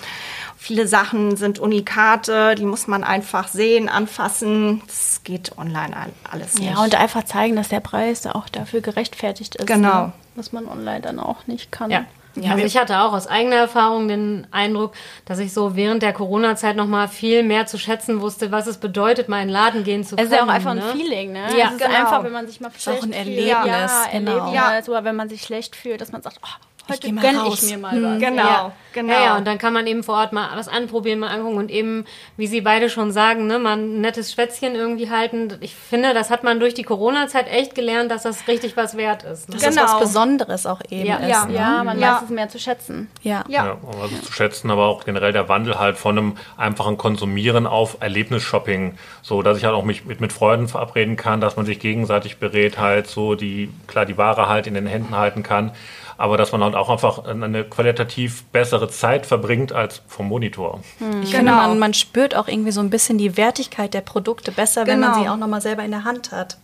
Viele 0.59 0.87
Sachen 0.87 1.37
sind 1.39 1.59
Unikate, 1.59 2.55
die 2.55 2.67
muss 2.67 2.87
man 2.87 3.03
einfach 3.03 3.49
sehen, 3.49 3.89
anfassen. 3.89 4.83
Das 4.87 5.23
geht 5.25 5.57
online 5.57 5.97
all- 5.97 6.13
alles 6.31 6.55
nicht. 6.59 6.71
Ja, 6.71 6.83
und 6.83 6.95
einfach 6.95 7.25
zeigen, 7.25 7.57
dass 7.57 7.69
der 7.71 7.81
Preis 7.81 8.27
auch 8.27 8.51
dafür 8.51 8.83
gerechtfertigt 8.83 9.57
ist. 9.57 9.67
Genau. 9.67 10.07
Ne? 10.09 10.13
Was 10.35 10.53
man 10.53 10.69
online 10.69 11.01
dann 11.01 11.19
auch 11.19 11.47
nicht 11.47 11.73
kann. 11.73 11.91
Ja. 11.91 12.05
Also 12.37 12.65
ich 12.65 12.77
hatte 12.77 13.01
auch 13.01 13.13
aus 13.13 13.27
eigener 13.27 13.57
Erfahrung 13.57 14.09
den 14.09 14.47
Eindruck, 14.51 14.93
dass 15.25 15.39
ich 15.39 15.53
so 15.53 15.77
während 15.77 16.03
der 16.03 16.13
Corona-Zeit 16.13 16.77
noch 16.77 16.87
mal 16.87 17.09
viel 17.09 17.43
mehr 17.43 17.67
zu 17.67 17.79
schätzen 17.79 18.21
wusste, 18.21 18.51
was 18.53 18.67
es 18.67 18.79
bedeutet, 18.79 19.29
mal 19.29 19.41
in 19.43 19.49
den 19.49 19.53
Laden 19.53 19.85
gehen 19.85 20.05
zu 20.05 20.15
Es 20.15 20.23
können. 20.23 20.33
ist 20.33 20.39
ja 20.39 20.45
auch 20.45 20.49
einfach 20.49 20.71
ein 20.73 20.79
ne? 20.79 20.93
Feeling, 20.93 21.33
ne? 21.33 21.47
Ja, 21.59 21.67
es 21.67 21.73
ist 21.73 21.79
genau. 21.83 21.95
einfach, 21.99 22.25
wenn 22.25 22.33
man 22.33 22.47
sich 22.47 22.61
mal 22.61 22.71
schlecht 22.77 22.99
auch 23.01 23.03
ein 23.05 23.13
fühlt. 23.13 23.17
Erlebnis, 23.17 23.47
Ja, 23.49 23.65
genau. 24.13 24.31
Erlebnis. 24.31 24.55
Ja. 24.55 24.93
Oder 24.93 25.05
wenn 25.05 25.17
man 25.17 25.29
sich 25.29 25.43
schlecht 25.43 25.77
fühlt, 25.77 26.01
dass 26.01 26.13
man 26.13 26.23
sagt, 26.23 26.39
oh, 26.43 26.49
heute 26.91 27.07
geh 27.07 27.13
mal 27.13 27.21
gönn 27.23 27.37
raus. 27.37 27.63
ich 27.63 27.71
mir 27.71 27.79
mal 27.79 28.03
was. 28.03 28.21
Genau, 28.21 28.43
Ja. 28.43 28.73
genau. 28.93 29.13
Ja, 29.13 29.23
ja, 29.25 29.37
und 29.37 29.47
dann 29.47 29.59
kann 29.59 29.73
man 29.73 29.87
eben 29.87 30.03
vor 30.03 30.17
Ort 30.17 30.33
mal 30.33 30.49
was 30.57 30.67
anprobieren, 30.69 31.21
mal 31.21 31.29
angucken 31.29 31.57
und 31.59 31.71
eben, 31.71 32.05
wie 32.37 32.47
Sie 32.49 32.61
beide 32.61 32.91
schon 32.91 33.13
sagen, 33.13 33.47
ne, 33.47 33.59
mal 33.59 33.77
ein 33.79 34.01
nettes 34.01 34.33
Schwätzchen 34.33 34.75
irgendwie 34.75 35.09
halten. 35.11 35.57
Ich 35.61 35.75
finde, 35.77 36.13
das 36.13 36.29
hat 36.31 36.43
man 36.43 36.59
durch 36.61 36.75
die 36.75 36.83
Corona-Zeit 36.83 37.47
echt 37.51 37.75
gelernt, 37.77 38.11
dass 38.11 38.23
das 38.25 38.49
richtig 38.49 38.77
was 38.77 38.97
wert 38.97 39.23
ist. 39.23 39.49
Ne? 39.49 39.57
Dass 39.57 39.65
Genau. 39.65 39.83
was 39.85 39.99
Besonderes 40.01 40.67
auch 40.67 40.81
eben 40.91 41.07
Ja. 41.07 41.17
ist. 41.19 41.29
Ja. 41.29 41.45
Ne? 41.47 41.55
Ja, 41.55 41.85
man 41.85 42.01
Ja. 42.01 42.15
weiß 42.17 42.23
es 42.25 42.31
mehr 42.31 42.49
zu 42.49 42.59
schätzen. 42.59 43.09
Ja. 43.23 43.45
Ja. 43.49 43.65
Ja, 43.67 43.73
um 43.81 44.01
was 44.01 44.23
zu 44.23 44.33
schätzen, 44.33 44.71
aber 44.71 44.87
auch 44.87 45.05
generell 45.05 45.33
der 45.33 45.49
Wandel 45.49 45.79
halt 45.79 45.97
von 45.97 46.19
einem 46.19 46.37
einfachen 46.57 46.99
Konsumieren 46.99 47.67
auf 47.69 47.99
Erlebnisshopping, 48.01 48.99
so 49.23 49.43
dass 49.43 49.57
ich 49.59 49.65
halt 49.65 49.75
auch 49.75 49.85
mich 49.85 50.05
mit, 50.05 50.21
mit 50.21 50.33
Freunden 50.33 50.69
verabreden 50.69 51.17
kann, 51.17 51.41
dass 51.41 51.57
man 51.57 51.65
sich 51.67 51.79
gegenseitig 51.79 52.39
berät, 52.39 52.79
halt 52.79 53.07
so 53.07 53.35
die, 53.35 53.71
klar, 53.87 54.05
die 54.07 54.19
Ware 54.19 54.49
halt 54.49 54.67
in 54.67 54.75
den 54.75 54.87
Händen 54.87 55.17
halten 55.17 55.43
kann, 55.43 55.73
aber 56.21 56.37
dass 56.37 56.53
man 56.53 56.63
halt 56.63 56.75
auch 56.75 56.91
einfach 56.91 57.25
eine 57.25 57.65
qualitativ 57.65 58.45
bessere 58.53 58.89
Zeit 58.91 59.25
verbringt 59.27 59.73
als 59.73 60.03
vom 60.07 60.29
Monitor. 60.29 60.81
Ich 61.23 61.31
finde, 61.35 61.51
Genau. 61.53 61.57
man, 61.69 61.79
man 61.79 61.95
spürt 61.95 62.35
auch 62.37 62.47
irgendwie 62.47 62.73
so 62.73 62.81
ein 62.81 62.91
bisschen 62.91 63.17
die 63.19 63.37
Wertigkeit 63.37 63.95
der 63.95 64.03
Produkte 64.03 64.53
besser, 64.53 64.87
wenn 64.87 65.01
man 65.01 65.13
Genau. 65.13 65.23
sie 65.25 65.29
auch 65.31 65.37
nochmal 65.37 65.61
selber 65.63 65.83
in 65.83 65.91
der 65.91 66.05
Hand 66.05 66.31
hat. 66.33 66.59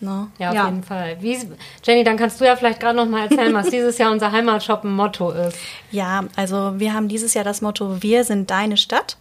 Ne? 0.00 0.26
Ja, 0.38 0.48
auf 0.48 0.54
Ja. 0.56 0.64
jeden 0.66 0.82
Fall. 0.82 1.16
Wie, 1.20 1.38
Jenny, 1.84 2.02
dann 2.02 2.16
kannst 2.16 2.40
du 2.40 2.44
ja 2.44 2.56
vielleicht 2.56 2.80
gerade 2.80 2.96
noch 2.96 3.06
mal 3.06 3.22
erzählen, 3.28 3.54
was 3.54 3.70
dieses 3.70 3.98
Jahr 3.98 4.10
unser 4.10 4.32
Heimatshoppen-Motto 4.32 5.30
ist. 5.30 5.56
Ja, 5.92 6.24
also 6.34 6.72
wir 6.80 6.92
haben 6.92 7.06
dieses 7.06 7.34
Jahr 7.34 7.44
das 7.44 7.60
Motto 7.62 8.02
Wir 8.02 8.24
sind 8.24 8.50
deine 8.50 8.76
Stadt. 8.76 9.16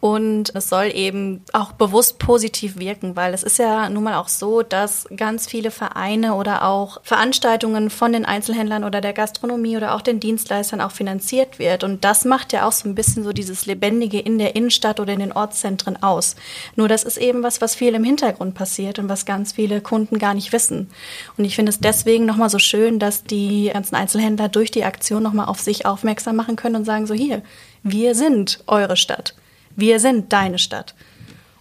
Und 0.00 0.54
es 0.54 0.68
soll 0.68 0.90
eben 0.94 1.42
auch 1.52 1.72
bewusst 1.72 2.18
positiv 2.18 2.78
wirken, 2.78 3.16
weil 3.16 3.32
es 3.32 3.42
ist 3.42 3.58
ja 3.58 3.88
nun 3.88 4.04
mal 4.04 4.16
auch 4.16 4.28
so, 4.28 4.62
dass 4.62 5.08
ganz 5.16 5.46
viele 5.46 5.70
Vereine 5.70 6.34
oder 6.34 6.64
auch 6.64 7.00
Veranstaltungen 7.02 7.88
von 7.88 8.12
den 8.12 8.26
Einzelhändlern 8.26 8.84
oder 8.84 9.00
der 9.00 9.14
Gastronomie 9.14 9.76
oder 9.76 9.94
auch 9.94 10.02
den 10.02 10.20
Dienstleistern 10.20 10.82
auch 10.82 10.90
finanziert 10.90 11.58
wird. 11.58 11.82
Und 11.82 12.04
das 12.04 12.26
macht 12.26 12.52
ja 12.52 12.68
auch 12.68 12.72
so 12.72 12.88
ein 12.88 12.94
bisschen 12.94 13.24
so 13.24 13.32
dieses 13.32 13.64
Lebendige 13.64 14.20
in 14.20 14.38
der 14.38 14.54
Innenstadt 14.54 15.00
oder 15.00 15.14
in 15.14 15.20
den 15.20 15.32
Ortszentren 15.32 16.02
aus. 16.02 16.36
Nur 16.76 16.88
das 16.88 17.02
ist 17.02 17.16
eben 17.16 17.42
was, 17.42 17.62
was 17.62 17.74
viel 17.74 17.94
im 17.94 18.04
Hintergrund 18.04 18.54
passiert 18.54 18.98
und 18.98 19.08
was 19.08 19.24
ganz 19.24 19.52
viele 19.52 19.80
Kunden 19.80 20.18
gar 20.18 20.34
nicht 20.34 20.52
wissen. 20.52 20.90
Und 21.38 21.46
ich 21.46 21.56
finde 21.56 21.70
es 21.70 21.80
deswegen 21.80 22.26
nochmal 22.26 22.50
so 22.50 22.58
schön, 22.58 22.98
dass 22.98 23.24
die 23.24 23.70
ganzen 23.72 23.96
Einzelhändler 23.96 24.48
durch 24.48 24.70
die 24.70 24.84
Aktion 24.84 25.22
nochmal 25.22 25.46
auf 25.46 25.60
sich 25.60 25.86
aufmerksam 25.86 26.36
machen 26.36 26.56
können 26.56 26.76
und 26.76 26.84
sagen 26.84 27.06
so 27.06 27.14
hier, 27.14 27.42
wir 27.82 28.14
sind 28.14 28.60
eure 28.66 28.96
Stadt. 28.96 29.34
Wir 29.76 30.00
sind 30.00 30.32
deine 30.32 30.58
Stadt. 30.58 30.94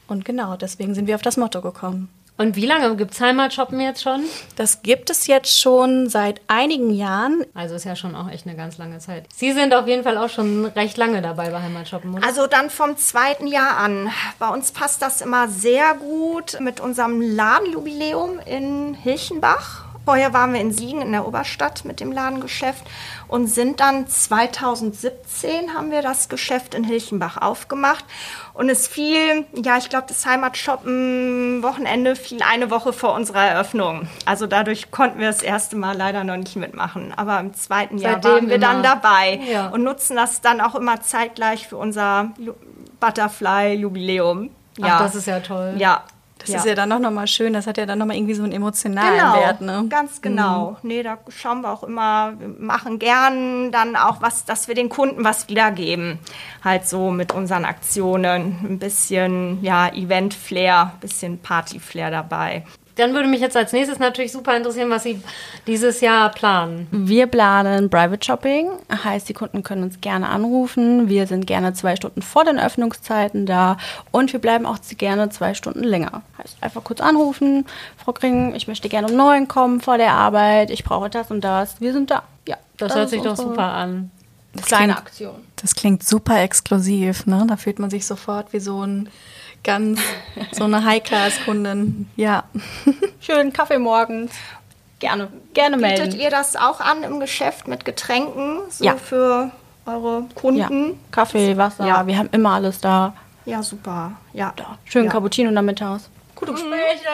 Und 0.07 0.25
genau, 0.25 0.55
deswegen 0.55 0.95
sind 0.95 1.07
wir 1.07 1.15
auf 1.15 1.21
das 1.21 1.37
Motto 1.37 1.61
gekommen. 1.61 2.09
Und 2.37 2.57
wie 2.57 2.65
lange 2.65 2.97
gibt 2.97 3.13
es 3.13 3.21
Heimatshoppen 3.21 3.79
jetzt 3.79 4.01
schon? 4.03 4.23
Das 4.57 4.81
gibt 4.81 5.09
es 5.09 5.25
jetzt 5.27 5.59
schon 5.59 6.09
seit 6.09 6.41
einigen 6.47 6.93
Jahren. 6.93 7.45
Also 7.53 7.75
ist 7.75 7.85
ja 7.85 7.95
schon 7.95 8.13
auch 8.13 8.29
echt 8.29 8.45
eine 8.45 8.57
ganz 8.57 8.77
lange 8.77 8.99
Zeit. 8.99 9.25
Sie 9.33 9.53
sind 9.53 9.73
auf 9.73 9.87
jeden 9.87 10.03
Fall 10.03 10.17
auch 10.17 10.29
schon 10.29 10.65
recht 10.65 10.97
lange 10.97 11.21
dabei 11.21 11.49
bei 11.49 11.61
Heimatshoppen, 11.61 12.13
oder? 12.13 12.27
Also 12.27 12.47
dann 12.47 12.69
vom 12.69 12.97
zweiten 12.97 13.47
Jahr 13.47 13.77
an. 13.77 14.09
Bei 14.37 14.49
uns 14.49 14.71
passt 14.71 15.01
das 15.01 15.21
immer 15.21 15.47
sehr 15.47 15.93
gut 15.93 16.59
mit 16.59 16.81
unserem 16.81 17.21
Ladenjubiläum 17.21 18.39
in 18.45 18.93
Hilchenbach. 18.95 19.84
Vorher 20.05 20.33
waren 20.33 20.53
wir 20.53 20.61
in 20.61 20.71
Siegen 20.71 21.01
in 21.01 21.11
der 21.11 21.27
Oberstadt 21.27 21.83
mit 21.83 21.99
dem 21.99 22.11
Ladengeschäft 22.11 22.83
und 23.27 23.47
sind 23.47 23.79
dann 23.79 24.07
2017 24.07 25.73
haben 25.73 25.89
wir 25.89 26.03
das 26.03 26.29
Geschäft 26.29 26.75
in 26.75 26.83
Hilchenbach 26.83 27.37
aufgemacht 27.41 28.05
und 28.53 28.69
es 28.69 28.87
fiel, 28.87 29.45
ja, 29.55 29.77
ich 29.77 29.89
glaube, 29.89 30.05
das 30.07 30.23
Heimatshoppen 30.25 31.63
Wochenende 31.63 32.15
fiel 32.15 32.39
eine 32.43 32.69
Woche 32.69 32.93
vor 32.93 33.13
unserer 33.15 33.43
Eröffnung. 33.45 34.07
Also 34.25 34.45
dadurch 34.45 34.91
konnten 34.91 35.19
wir 35.19 35.27
das 35.27 35.41
erste 35.41 35.75
Mal 35.75 35.97
leider 35.97 36.23
noch 36.23 36.37
nicht 36.37 36.55
mitmachen, 36.55 37.11
aber 37.15 37.39
im 37.39 37.53
zweiten 37.55 37.97
Jahr 37.97 38.13
Seitdem 38.13 38.31
waren 38.31 38.47
wir 38.49 38.55
immer. 38.57 38.65
dann 38.67 38.83
dabei 38.83 39.39
Ja. 39.51 39.67
und 39.69 39.83
nutzen 39.83 40.15
das 40.15 40.41
dann 40.41 40.61
auch 40.61 40.75
immer 40.75 41.01
zeitgleich 41.01 41.67
für 41.67 41.77
unser 41.77 42.31
Ju- 42.39 42.53
Butterfly-Jubiläum. 42.99 44.49
Ach, 44.81 44.99
das 44.99 45.15
ist 45.15 45.27
ja 45.27 45.39
toll. 45.39 45.75
Ja. 45.77 46.03
Das 46.53 46.61
ist 46.61 46.67
ja 46.67 46.75
dann 46.75 46.89
noch 46.89 47.11
mal 47.11 47.27
schön, 47.27 47.53
das 47.53 47.67
hat 47.67 47.77
ja 47.77 47.85
dann 47.85 47.99
noch 47.99 48.05
mal 48.05 48.15
irgendwie 48.15 48.33
so 48.33 48.43
einen 48.43 48.51
emotionalen 48.51 49.17
Genau, 49.17 49.35
Wert. 49.35 49.61
Ne? 49.61 49.85
ganz 49.89 50.21
genau. 50.21 50.77
Nee, 50.83 51.03
da 51.03 51.17
schauen 51.29 51.61
wir 51.61 51.71
auch 51.71 51.83
immer, 51.83 52.33
wir 52.39 52.47
machen 52.47 52.99
gern 52.99 53.71
dann 53.71 53.95
auch 53.95 54.21
was, 54.21 54.45
dass 54.45 54.67
wir 54.67 54.75
den 54.75 54.89
Kunden 54.89 55.23
was 55.23 55.49
wiedergeben. 55.49 56.19
Halt 56.63 56.87
so 56.87 57.11
mit 57.11 57.33
unseren 57.33 57.65
Aktionen. 57.65 58.57
Ein 58.63 58.79
bisschen, 58.79 59.63
ja, 59.63 59.87
Event-Flair, 59.89 60.91
ein 60.93 60.99
bisschen 60.99 61.39
Party-Flair 61.39 62.11
dabei. 62.11 62.63
Dann 62.95 63.13
würde 63.13 63.27
mich 63.27 63.41
jetzt 63.41 63.57
als 63.57 63.73
nächstes 63.73 63.99
natürlich 63.99 64.31
super 64.31 64.55
interessieren, 64.55 64.89
was 64.89 65.03
Sie 65.03 65.21
dieses 65.67 65.99
Jahr 66.01 66.29
planen. 66.29 66.87
Wir 66.91 67.27
planen 67.27 67.89
Private 67.89 68.25
Shopping, 68.25 68.69
heißt, 69.03 69.27
die 69.27 69.33
Kunden 69.33 69.63
können 69.63 69.83
uns 69.83 69.99
gerne 69.99 70.29
anrufen. 70.29 71.09
Wir 71.09 71.27
sind 71.27 71.45
gerne 71.45 71.73
zwei 71.73 71.95
Stunden 71.97 72.21
vor 72.21 72.45
den 72.45 72.57
Öffnungszeiten 72.57 73.45
da 73.45 73.77
und 74.11 74.31
wir 74.31 74.39
bleiben 74.39 74.65
auch 74.65 74.77
gerne 74.97 75.29
zwei 75.29 75.53
Stunden 75.53 75.83
länger. 75.83 76.21
Heißt, 76.37 76.57
einfach 76.61 76.83
kurz 76.85 77.01
anrufen, 77.01 77.65
Frau 77.97 78.13
Kring, 78.13 78.55
ich 78.55 78.67
möchte 78.67 78.87
gerne 78.87 79.07
um 79.09 79.15
neun 79.17 79.47
kommen 79.49 79.81
vor 79.81 79.97
der 79.97 80.13
Arbeit, 80.13 80.69
ich 80.71 80.83
brauche 80.85 81.09
das 81.09 81.31
und 81.31 81.41
das. 81.41 81.81
Wir 81.81 81.91
sind 81.91 82.11
da. 82.11 82.23
Ja, 82.47 82.55
Das, 82.77 82.93
hört 82.95 83.05
ist 83.05 83.11
sich 83.11 83.21
doch 83.21 83.35
super 83.35 83.63
an. 83.73 84.11
Kleine 84.65 84.93
klingt- 84.93 84.97
Aktion. 84.99 85.35
Das 85.57 85.75
klingt 85.75 86.03
super 86.07 86.41
exklusiv, 86.41 87.25
ne? 87.25 87.45
Da 87.45 87.57
fühlt 87.57 87.77
man 87.79 87.89
sich 87.89 88.05
sofort 88.05 88.53
wie 88.53 88.61
so 88.61 88.85
ein 88.85 89.09
ganz, 89.65 89.99
so 90.53 90.63
eine 90.63 90.85
High-Class-Kundin. 90.85 92.07
Ja. 92.15 92.43
Schönen 93.19 93.51
Kaffee 93.51 93.79
morgens. 93.79 94.31
Gerne, 94.99 95.27
gerne 95.53 95.75
Bietet 95.77 95.97
melden. 95.99 96.19
ihr 96.21 96.29
das 96.29 96.55
auch 96.55 96.79
an 96.79 97.03
im 97.03 97.19
Geschäft 97.19 97.67
mit 97.67 97.83
Getränken? 97.83 98.59
So 98.69 98.85
Ja. 98.85 98.95
für 98.95 99.51
eure 99.85 100.19
Ja. 100.21 100.25
Kunden? 100.35 100.99
Kaffee, 101.11 101.57
Wasser, 101.57 101.85
Ja. 101.85 102.07
wir 102.07 102.17
haben 102.17 102.29
immer 102.31 102.51
alles 102.51 102.79
da. 102.79 103.13
Ja, 103.45 103.61
super. 103.61 104.13
Ja. 104.33 104.53
Schön 104.85 105.05
ja. 105.05 105.11
Cappuccino 105.11 105.51
nachmittags. 105.51 106.09
Gute 106.35 106.51
Gespräche. 106.51 107.07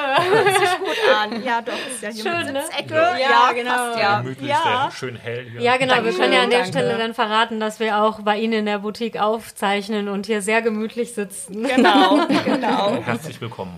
gut 0.80 0.98
an. 1.16 1.44
Ja, 1.44 1.62
doch, 1.62 1.74
ist 1.74 2.02
ja 2.02 2.10
hier 2.10 2.24
Schön, 2.24 2.46
mit 2.46 2.54
ne? 2.54 2.64
Sitzecke. 2.64 2.94
Ja, 2.96 3.52
genau. 3.54 3.72
passt 3.72 4.00
ja. 4.00 4.22
Gemütlich, 4.22 4.50
Ja. 4.50 4.90
sehr 4.90 4.92
schön 4.98 5.16
hell 5.16 5.48
hier. 5.52 5.62
Ja, 5.62 5.78
genau. 5.78 5.94
wir 5.94 5.96
Dankeschön, 6.02 6.22
können 6.22 6.34
ja 6.34 6.42
an 6.44 6.50
der 6.50 6.60
danke. 6.60 6.78
Stelle 6.78 6.98
dann 6.98 7.14
verraten, 7.14 7.60
dass 7.60 7.80
wir 7.80 8.02
auch 8.04 8.22
bei 8.22 8.38
Ihnen 8.40 8.54
in 8.54 8.66
der 8.66 8.80
Boutique 8.80 9.18
aufzeichnen 9.20 10.08
und 10.10 10.26
hier 10.26 10.42
sehr 10.42 10.62
gemütlich 10.62 11.14
sitzen. 11.14 11.68
Genau, 11.68 12.26
genau. 12.46 13.02
Herzlich 13.04 13.40
willkommen. 13.42 13.78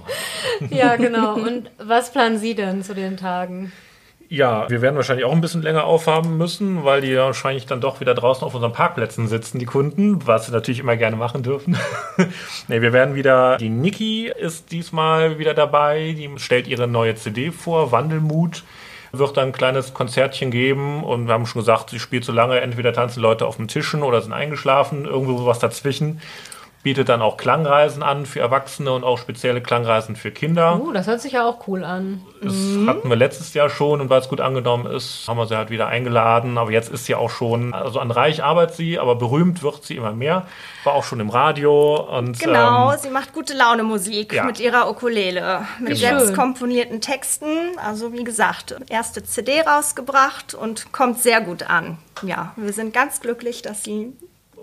Ja, 0.70 0.96
genau. 0.96 1.34
Und 1.34 1.70
was 1.78 2.12
planen 2.12 2.38
Sie 2.38 2.56
denn 2.56 2.84
zu 2.84 2.96
den 2.96 3.18
Tagen? 3.18 3.72
Ja, 4.34 4.68
wir 4.68 4.82
werden 4.82 4.96
wahrscheinlich 4.96 5.26
auch 5.26 5.32
ein 5.32 5.42
bisschen 5.42 5.62
länger 5.62 5.84
aufhaben 5.84 6.38
müssen, 6.40 6.84
weil 6.84 7.02
die 7.02 7.16
wahrscheinlich 7.16 7.68
dann 7.68 7.82
doch 7.82 8.00
wieder 8.00 8.16
draußen 8.16 8.44
auf 8.44 8.56
unseren 8.56 8.74
Parkplätzen 8.74 9.28
sitzen, 9.28 9.60
die 9.60 9.68
Kunden, 9.68 10.26
was 10.26 10.48
sie 10.48 10.52
natürlich 10.52 10.80
immer 10.80 10.98
gerne 10.98 11.16
machen 11.16 11.44
dürfen. 11.44 11.78
nee, 12.68 12.82
wir 12.82 12.94
werden 12.94 13.14
wieder, 13.14 13.58
die 13.58 13.70
Niki 13.70 14.30
ist 14.30 14.72
diesmal 14.72 15.38
wieder 15.38 15.54
dabei, 15.54 16.16
die 16.18 16.32
stellt 16.38 16.68
ihre 16.68 16.88
neue 16.88 17.14
CD 17.14 17.52
vor, 17.52 17.92
Wandelmut. 17.92 18.64
Wird 19.12 19.38
dann 19.38 19.50
ein 19.50 19.54
kleines 19.54 19.94
Konzertchen 19.94 20.50
geben 20.50 21.04
und 21.04 21.28
wir 21.28 21.36
haben 21.36 21.46
schon 21.46 21.62
gesagt, 21.62 21.92
sie 21.92 22.00
spielt 22.00 22.26
so 22.26 22.32
lange, 22.32 22.60
entweder 22.60 22.92
tanzen 22.92 23.22
Leute 23.22 23.46
auf 23.46 23.58
den 23.58 23.68
Tischen 23.68 24.02
oder 24.02 24.20
sind 24.24 24.34
eingeschlafen, 24.34 25.06
irgendwo 25.06 25.38
sowas 25.38 25.60
dazwischen. 25.60 26.22
Bietet 26.84 27.08
dann 27.08 27.22
auch 27.22 27.38
Klangreisen 27.38 28.04
an 28.04 28.26
für 28.26 28.42
Erwachsene 28.42 28.92
und 28.92 29.06
auch 29.06 29.18
spezielle 29.18 29.62
Klangreisen 29.62 30.18
für 30.18 30.32
Kinder. 30.32 30.80
Uh, 30.82 30.92
das 30.92 31.08
hört 31.08 31.22
sich 31.22 31.32
ja 31.32 31.48
auch 31.48 31.66
cool 31.68 31.86
an. 31.86 32.22
Das 32.42 32.54
hatten 32.88 33.10
wir 33.10 33.16
letztes 33.16 33.54
Jahr 33.54 33.70
schon 33.70 34.02
und 34.02 34.10
weil 34.10 34.20
es 34.20 34.28
gut 34.28 34.42
angenommen 34.42 34.86
ist, 34.86 35.26
haben 35.28 35.38
wir 35.38 35.48
sie 35.48 35.56
halt 35.56 35.70
wieder 35.70 35.88
eingeladen. 35.88 36.58
Aber 36.58 36.72
jetzt 36.72 36.92
ist 36.92 37.06
sie 37.06 37.16
auch 37.16 37.30
schon, 37.30 37.74
also 37.74 38.00
an 38.00 38.12
Reich 38.12 38.44
arbeitet 38.44 38.76
sie, 38.76 39.00
aber 39.00 39.16
berühmt 39.16 39.64
wird 39.64 39.86
sie 39.86 39.96
immer 39.96 40.12
mehr. 40.12 40.46
War 40.84 40.94
auch 40.94 41.06
schon 41.06 41.22
im 41.22 41.30
Radio 41.30 41.96
und 42.18 42.38
Genau, 42.40 42.92
ähm, 42.92 43.00
sie 43.02 43.10
macht 43.10 43.34
gute 43.34 43.54
Laune 43.54 43.84
Musik 43.84 44.34
ja. 44.34 44.44
mit 44.44 44.60
ihrer 44.60 44.90
Ukulele, 44.90 45.66
mit 45.80 45.98
Genau. 45.98 46.20
selbst 46.20 46.36
komponierten 46.36 47.00
Texten. 47.00 47.48
Also 47.78 48.12
wie 48.12 48.26
gesagt, 48.26 48.76
erste 48.90 49.24
CD 49.24 49.62
rausgebracht 49.62 50.54
und 50.54 50.92
kommt 50.92 51.20
sehr 51.20 51.40
gut 51.40 51.64
an. 51.70 51.98
Ja, 52.24 52.54
wir 52.58 52.74
sind 52.74 52.94
ganz 52.94 53.22
glücklich, 53.22 53.62
dass 53.62 53.84
sie 53.84 54.14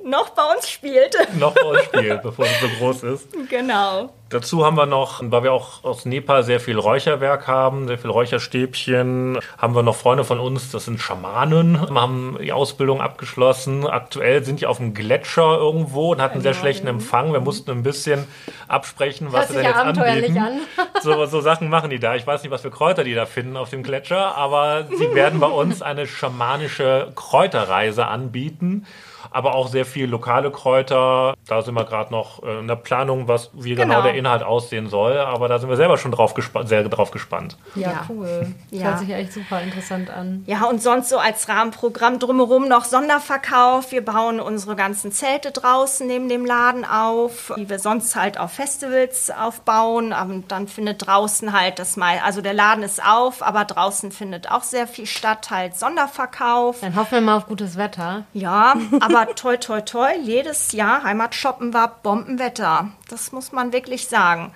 noch 0.04 0.30
bei 0.30 0.42
uns 0.54 0.68
spielt. 0.68 1.16
noch 1.38 1.54
bei 1.54 1.62
uns 1.62 1.84
spielt, 1.84 2.22
bevor 2.22 2.44
sie 2.44 2.54
so 2.60 2.68
groß 2.78 3.02
ist. 3.04 3.28
genau. 3.48 4.10
Dazu 4.30 4.64
haben 4.64 4.76
wir 4.76 4.86
noch, 4.86 5.22
weil 5.24 5.42
wir 5.42 5.52
auch 5.52 5.82
aus 5.82 6.04
Nepal 6.04 6.44
sehr 6.44 6.60
viel 6.60 6.78
Räucherwerk 6.78 7.48
haben, 7.48 7.88
sehr 7.88 7.98
viel 7.98 8.10
Räucherstäbchen, 8.10 9.40
haben 9.58 9.74
wir 9.74 9.82
noch 9.82 9.96
Freunde 9.96 10.22
von 10.22 10.38
uns, 10.38 10.70
das 10.70 10.84
sind 10.84 11.00
Schamanen, 11.00 11.80
haben 11.80 12.38
die 12.40 12.52
Ausbildung 12.52 13.00
abgeschlossen. 13.00 13.88
Aktuell 13.88 14.44
sind 14.44 14.60
die 14.60 14.66
auf 14.66 14.76
dem 14.76 14.94
Gletscher 14.94 15.58
irgendwo 15.58 16.12
und 16.12 16.22
hatten 16.22 16.42
sehr 16.42 16.54
schlechten 16.54 16.86
Empfang. 16.86 17.32
Wir 17.32 17.40
mussten 17.40 17.72
ein 17.72 17.82
bisschen 17.82 18.24
absprechen, 18.68 19.32
was 19.32 19.48
sie 19.48 19.54
denn 19.54 19.64
ja 19.64 19.70
jetzt 19.70 19.98
anbieten. 19.98 20.38
an. 20.38 20.60
So, 21.02 21.24
so 21.26 21.40
Sachen 21.40 21.68
machen 21.68 21.90
die 21.90 21.98
da. 21.98 22.14
Ich 22.14 22.26
weiß 22.26 22.42
nicht, 22.42 22.52
was 22.52 22.60
für 22.60 22.70
Kräuter 22.70 23.04
die 23.04 23.14
da 23.14 23.24
finden 23.26 23.56
auf 23.56 23.70
dem 23.70 23.82
Gletscher, 23.82 24.36
aber 24.36 24.86
sie 24.96 25.14
werden 25.14 25.40
bei 25.40 25.46
uns 25.48 25.82
eine 25.82 26.06
schamanische 26.06 27.10
Kräuterreise 27.16 28.06
anbieten. 28.06 28.86
Aber 29.30 29.54
auch 29.54 29.68
sehr 29.68 29.84
viel 29.84 30.06
lokale 30.08 30.50
Kräuter. 30.50 31.34
Da 31.46 31.62
sind 31.62 31.74
wir 31.74 31.84
gerade 31.84 32.10
noch 32.12 32.42
äh, 32.42 32.58
in 32.60 32.68
der 32.68 32.76
Planung, 32.76 33.28
was 33.28 33.50
wie 33.54 33.74
genau. 33.74 33.90
Genau. 33.90 34.02
der 34.02 34.14
Inhalt 34.14 34.42
aussehen 34.42 34.88
soll. 34.88 35.18
Aber 35.18 35.48
da 35.48 35.58
sind 35.58 35.68
wir 35.68 35.76
selber 35.76 35.98
schon 35.98 36.12
drauf 36.12 36.34
sehr 36.64 36.84
drauf 36.88 37.10
gespannt. 37.10 37.56
Ja, 37.74 37.90
Ja. 37.90 38.04
cool. 38.08 38.54
Das 38.70 38.80
Ja. 38.80 38.86
hört 38.88 38.98
sich 39.00 39.10
echt 39.10 39.32
super 39.32 39.60
interessant 39.62 40.10
an. 40.10 40.44
Ja, 40.46 40.64
und 40.64 40.82
sonst 40.82 41.08
so 41.08 41.18
als 41.18 41.48
Rahmenprogramm 41.48 42.18
drumherum 42.18 42.68
noch 42.68 42.84
Sonderverkauf. 42.84 43.92
Wir 43.92 44.04
bauen 44.04 44.40
unsere 44.40 44.76
ganzen 44.76 45.12
Zelte 45.12 45.50
draußen 45.50 46.06
neben 46.06 46.28
dem 46.28 46.44
Laden 46.46 46.84
auf, 46.84 47.52
die 47.56 47.68
wir 47.68 47.78
sonst 47.78 48.16
halt 48.16 48.38
auf 48.38 48.52
Festivals 48.52 49.30
aufbauen. 49.30 50.12
Und 50.12 50.50
dann 50.52 50.68
findet 50.68 51.06
draußen 51.06 51.52
halt 51.58 51.78
das 51.78 51.96
mal, 51.96 52.18
also 52.24 52.40
der 52.40 52.54
Laden 52.54 52.82
ist 52.82 53.04
auf, 53.04 53.42
aber 53.42 53.64
draußen 53.64 54.12
findet 54.12 54.50
auch 54.50 54.62
sehr 54.62 54.86
viel 54.86 55.06
statt, 55.06 55.48
halt 55.50 55.76
Sonderverkauf. 55.76 56.80
Dann 56.80 56.96
hoffen 56.96 57.12
wir 57.12 57.20
mal 57.20 57.36
auf 57.36 57.46
gutes 57.46 57.76
Wetter. 57.76 58.24
Ja, 58.32 58.74
aber 59.00 59.09
toi, 59.36 59.56
toi, 59.56 59.80
toi, 59.80 60.08
jedes 60.22 60.72
Jahr 60.72 61.02
Heimatshoppen 61.02 61.72
war 61.74 61.88
Bombenwetter. 62.02 62.88
Das 63.08 63.32
muss 63.32 63.52
man 63.52 63.72
wirklich 63.72 64.08
sagen. 64.08 64.52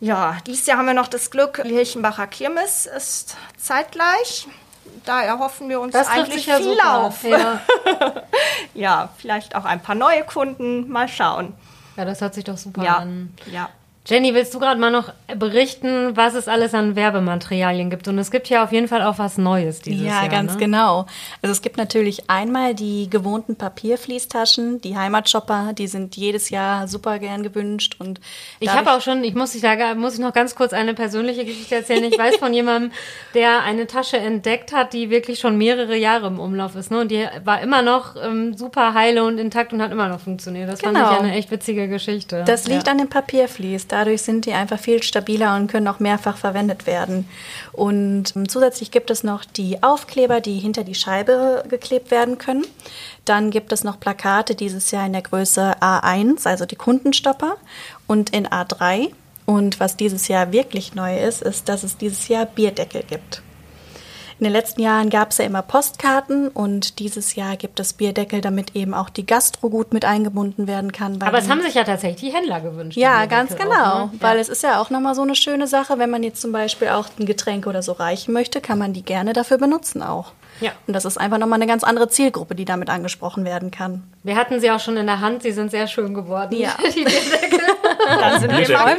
Ja, 0.00 0.36
dieses 0.46 0.66
Jahr 0.66 0.78
haben 0.78 0.86
wir 0.86 0.94
noch 0.94 1.08
das 1.08 1.30
Glück, 1.30 1.62
die 1.64 1.70
Hirchenbacher 1.74 2.26
Kirmes 2.26 2.86
ist 2.86 3.36
zeitgleich. 3.56 4.48
Da 5.04 5.22
erhoffen 5.22 5.68
wir 5.68 5.80
uns 5.80 5.92
Das 5.92 6.08
eigentlich 6.08 6.46
ja 6.46 6.56
viel 6.56 6.78
auf. 6.80 7.22
Ja. 7.24 7.60
Ja, 8.74 9.10
vielleicht 9.18 9.54
auch 9.54 9.64
ein 9.64 9.82
paar 9.82 9.94
neue 9.94 10.24
Kunden. 10.24 10.88
Mal 10.88 11.06
schauen. 11.08 11.54
ja, 11.96 12.04
das 12.04 12.20
hört 12.20 12.34
sich 12.34 12.44
doch 12.44 12.56
super 12.56 12.82
Ja, 12.82 12.96
an. 12.96 13.34
ja. 13.50 13.68
Jenny, 14.04 14.34
willst 14.34 14.52
du 14.52 14.58
gerade 14.58 14.80
mal 14.80 14.90
noch 14.90 15.12
berichten, 15.36 16.16
was 16.16 16.34
es 16.34 16.48
alles 16.48 16.74
an 16.74 16.96
Werbematerialien 16.96 17.88
gibt? 17.88 18.08
Und 18.08 18.18
es 18.18 18.32
gibt 18.32 18.48
ja 18.48 18.64
auf 18.64 18.72
jeden 18.72 18.88
Fall 18.88 19.00
auch 19.00 19.18
was 19.18 19.38
Neues 19.38 19.80
dieses 19.80 20.02
ja, 20.04 20.22
Jahr. 20.22 20.28
ganz 20.28 20.54
ne? 20.54 20.58
genau. 20.58 21.06
Also 21.40 21.52
es 21.52 21.62
gibt 21.62 21.76
natürlich 21.76 22.28
einmal 22.28 22.74
die 22.74 23.08
gewohnten 23.08 23.54
Papierfließtaschen, 23.54 24.80
die 24.80 24.96
Heimatshopper, 24.96 25.72
die 25.72 25.86
sind 25.86 26.16
jedes 26.16 26.50
Jahr 26.50 26.88
super 26.88 27.20
gern 27.20 27.44
gewünscht 27.44 27.94
und 28.00 28.20
Ich 28.58 28.70
habe 28.70 28.90
auch 28.92 29.00
schon, 29.00 29.22
ich 29.22 29.34
muss, 29.34 29.52
dich 29.52 29.62
da, 29.62 29.94
muss 29.94 30.14
ich 30.14 30.20
noch 30.20 30.32
ganz 30.32 30.56
kurz 30.56 30.72
eine 30.72 30.94
persönliche 30.94 31.44
Geschichte 31.44 31.76
erzählen. 31.76 32.02
Ich 32.02 32.18
weiß 32.18 32.38
von 32.38 32.52
jemandem, 32.54 32.90
der 33.34 33.62
eine 33.62 33.86
Tasche 33.86 34.16
entdeckt 34.16 34.72
hat, 34.72 34.94
die 34.94 35.10
wirklich 35.10 35.38
schon 35.38 35.56
mehrere 35.56 35.96
Jahre 35.96 36.26
im 36.26 36.40
Umlauf 36.40 36.74
ist. 36.74 36.90
Ne? 36.90 37.00
Und 37.02 37.12
die 37.12 37.24
war 37.44 37.60
immer 37.62 37.82
noch 37.82 38.16
ähm, 38.20 38.56
super 38.56 38.94
heile 38.94 39.22
und 39.22 39.38
intakt 39.38 39.72
und 39.72 39.80
hat 39.80 39.92
immer 39.92 40.08
noch 40.08 40.18
funktioniert. 40.20 40.68
Das 40.68 40.80
fand 40.80 40.96
Genau. 40.96 41.12
ich 41.12 41.18
eine 41.20 41.34
echt 41.36 41.52
witzige 41.52 41.86
Geschichte. 41.86 42.42
Das 42.44 42.66
liegt 42.66 42.86
ja. 42.88 42.92
an 42.92 42.98
dem 42.98 43.08
Papiervlies. 43.08 43.86
Dadurch 43.92 44.22
sind 44.22 44.46
die 44.46 44.54
einfach 44.54 44.78
viel 44.78 45.02
stabiler 45.02 45.54
und 45.54 45.66
können 45.66 45.86
auch 45.86 46.00
mehrfach 46.00 46.38
verwendet 46.38 46.86
werden. 46.86 47.28
Und 47.72 48.34
ähm, 48.34 48.48
zusätzlich 48.48 48.90
gibt 48.90 49.10
es 49.10 49.22
noch 49.22 49.44
die 49.44 49.82
Aufkleber, 49.82 50.40
die 50.40 50.58
hinter 50.58 50.82
die 50.82 50.94
Scheibe 50.94 51.62
geklebt 51.68 52.10
werden 52.10 52.38
können. 52.38 52.64
Dann 53.26 53.50
gibt 53.50 53.70
es 53.70 53.84
noch 53.84 54.00
Plakate 54.00 54.54
dieses 54.54 54.90
Jahr 54.92 55.04
in 55.04 55.12
der 55.12 55.20
Größe 55.20 55.74
A1, 55.82 56.48
also 56.48 56.64
die 56.64 56.76
Kundenstopper, 56.76 57.58
und 58.06 58.30
in 58.30 58.46
A3. 58.46 59.10
Und 59.44 59.78
was 59.78 59.94
dieses 59.94 60.26
Jahr 60.26 60.52
wirklich 60.52 60.94
neu 60.94 61.18
ist, 61.18 61.42
ist, 61.42 61.68
dass 61.68 61.82
es 61.82 61.98
dieses 61.98 62.28
Jahr 62.28 62.46
Bierdeckel 62.46 63.02
gibt. 63.02 63.42
In 64.42 64.46
den 64.46 64.54
letzten 64.54 64.80
Jahren 64.80 65.08
gab 65.08 65.30
es 65.30 65.38
ja 65.38 65.44
immer 65.44 65.62
Postkarten 65.62 66.48
und 66.48 66.98
dieses 66.98 67.36
Jahr 67.36 67.56
gibt 67.56 67.78
es 67.78 67.92
Bierdeckel, 67.92 68.40
damit 68.40 68.74
eben 68.74 68.92
auch 68.92 69.08
die 69.08 69.24
Gastro 69.24 69.70
gut 69.70 69.92
mit 69.92 70.04
eingebunden 70.04 70.66
werden 70.66 70.90
kann. 70.90 71.22
Aber 71.22 71.38
es 71.38 71.48
haben 71.48 71.62
sich 71.62 71.74
ja 71.74 71.84
tatsächlich 71.84 72.32
die 72.32 72.36
Händler 72.36 72.60
gewünscht. 72.60 72.98
ja, 72.98 73.26
ganz 73.26 73.54
genau. 73.54 73.70
auch, 73.70 74.12
ne? 74.12 74.18
Weil 74.18 74.34
ja. 74.34 74.40
es 74.40 74.48
ist 74.48 74.64
ja 74.64 74.80
auch 74.80 74.90
nochmal 74.90 75.14
so 75.14 75.22
eine 75.22 75.36
schöne 75.36 75.68
Sache, 75.68 76.00
wenn 76.00 76.10
man 76.10 76.24
jetzt 76.24 76.40
zum 76.40 76.50
Beispiel 76.50 76.88
auch 76.88 77.06
ein 77.20 77.26
Getränk 77.26 77.68
oder 77.68 77.84
so 77.84 77.92
reichen 77.92 78.34
möchte, 78.34 78.60
kann 78.60 78.80
man 78.80 78.92
die 78.92 79.04
gerne 79.04 79.32
dafür 79.32 79.58
benutzen 79.58 80.02
auch. 80.02 80.32
Ja. 80.60 80.72
Und 80.88 80.94
das 80.94 81.04
ist 81.04 81.18
einfach 81.18 81.38
nochmal 81.38 81.60
eine 81.60 81.68
ganz 81.68 81.84
andere 81.84 82.08
Zielgruppe, 82.08 82.56
die 82.56 82.64
damit 82.64 82.90
angesprochen 82.90 83.44
werden 83.44 83.70
kann. 83.70 84.02
Wir 84.24 84.34
hatten 84.34 84.58
sie 84.58 84.72
auch 84.72 84.80
schon 84.80 84.96
in 84.96 85.06
der 85.06 85.20
Hand, 85.20 85.44
sie 85.44 85.52
sind 85.52 85.70
sehr 85.70 85.86
schön 85.86 86.14
geworden. 86.14 86.56
Ja. 86.56 86.74
die 86.96 87.04
Bierdeckel. 87.04 87.60
Dann 88.06 88.40
sind 88.40 88.50
wir 88.50 88.78
mal 88.78 88.94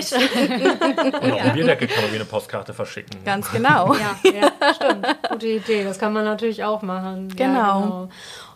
gespannt. 0.00 1.22
Und 1.22 1.32
auch 1.32 1.40
ein 1.40 1.52
Bierdeckel 1.54 1.88
kann 1.88 2.02
man 2.04 2.12
wie 2.12 2.16
eine 2.16 2.24
Postkarte 2.24 2.72
verschicken. 2.74 3.22
Ganz 3.24 3.50
genau. 3.50 3.94
Ja, 3.94 4.30
ja, 4.30 4.52
stimmt. 4.74 5.06
Gute 5.30 5.46
Idee. 5.46 5.84
Das 5.84 5.98
kann 5.98 6.12
man 6.12 6.24
natürlich 6.24 6.64
auch 6.64 6.82
machen. 6.82 7.28
Ja, 7.36 7.46
Genau. 7.46 8.08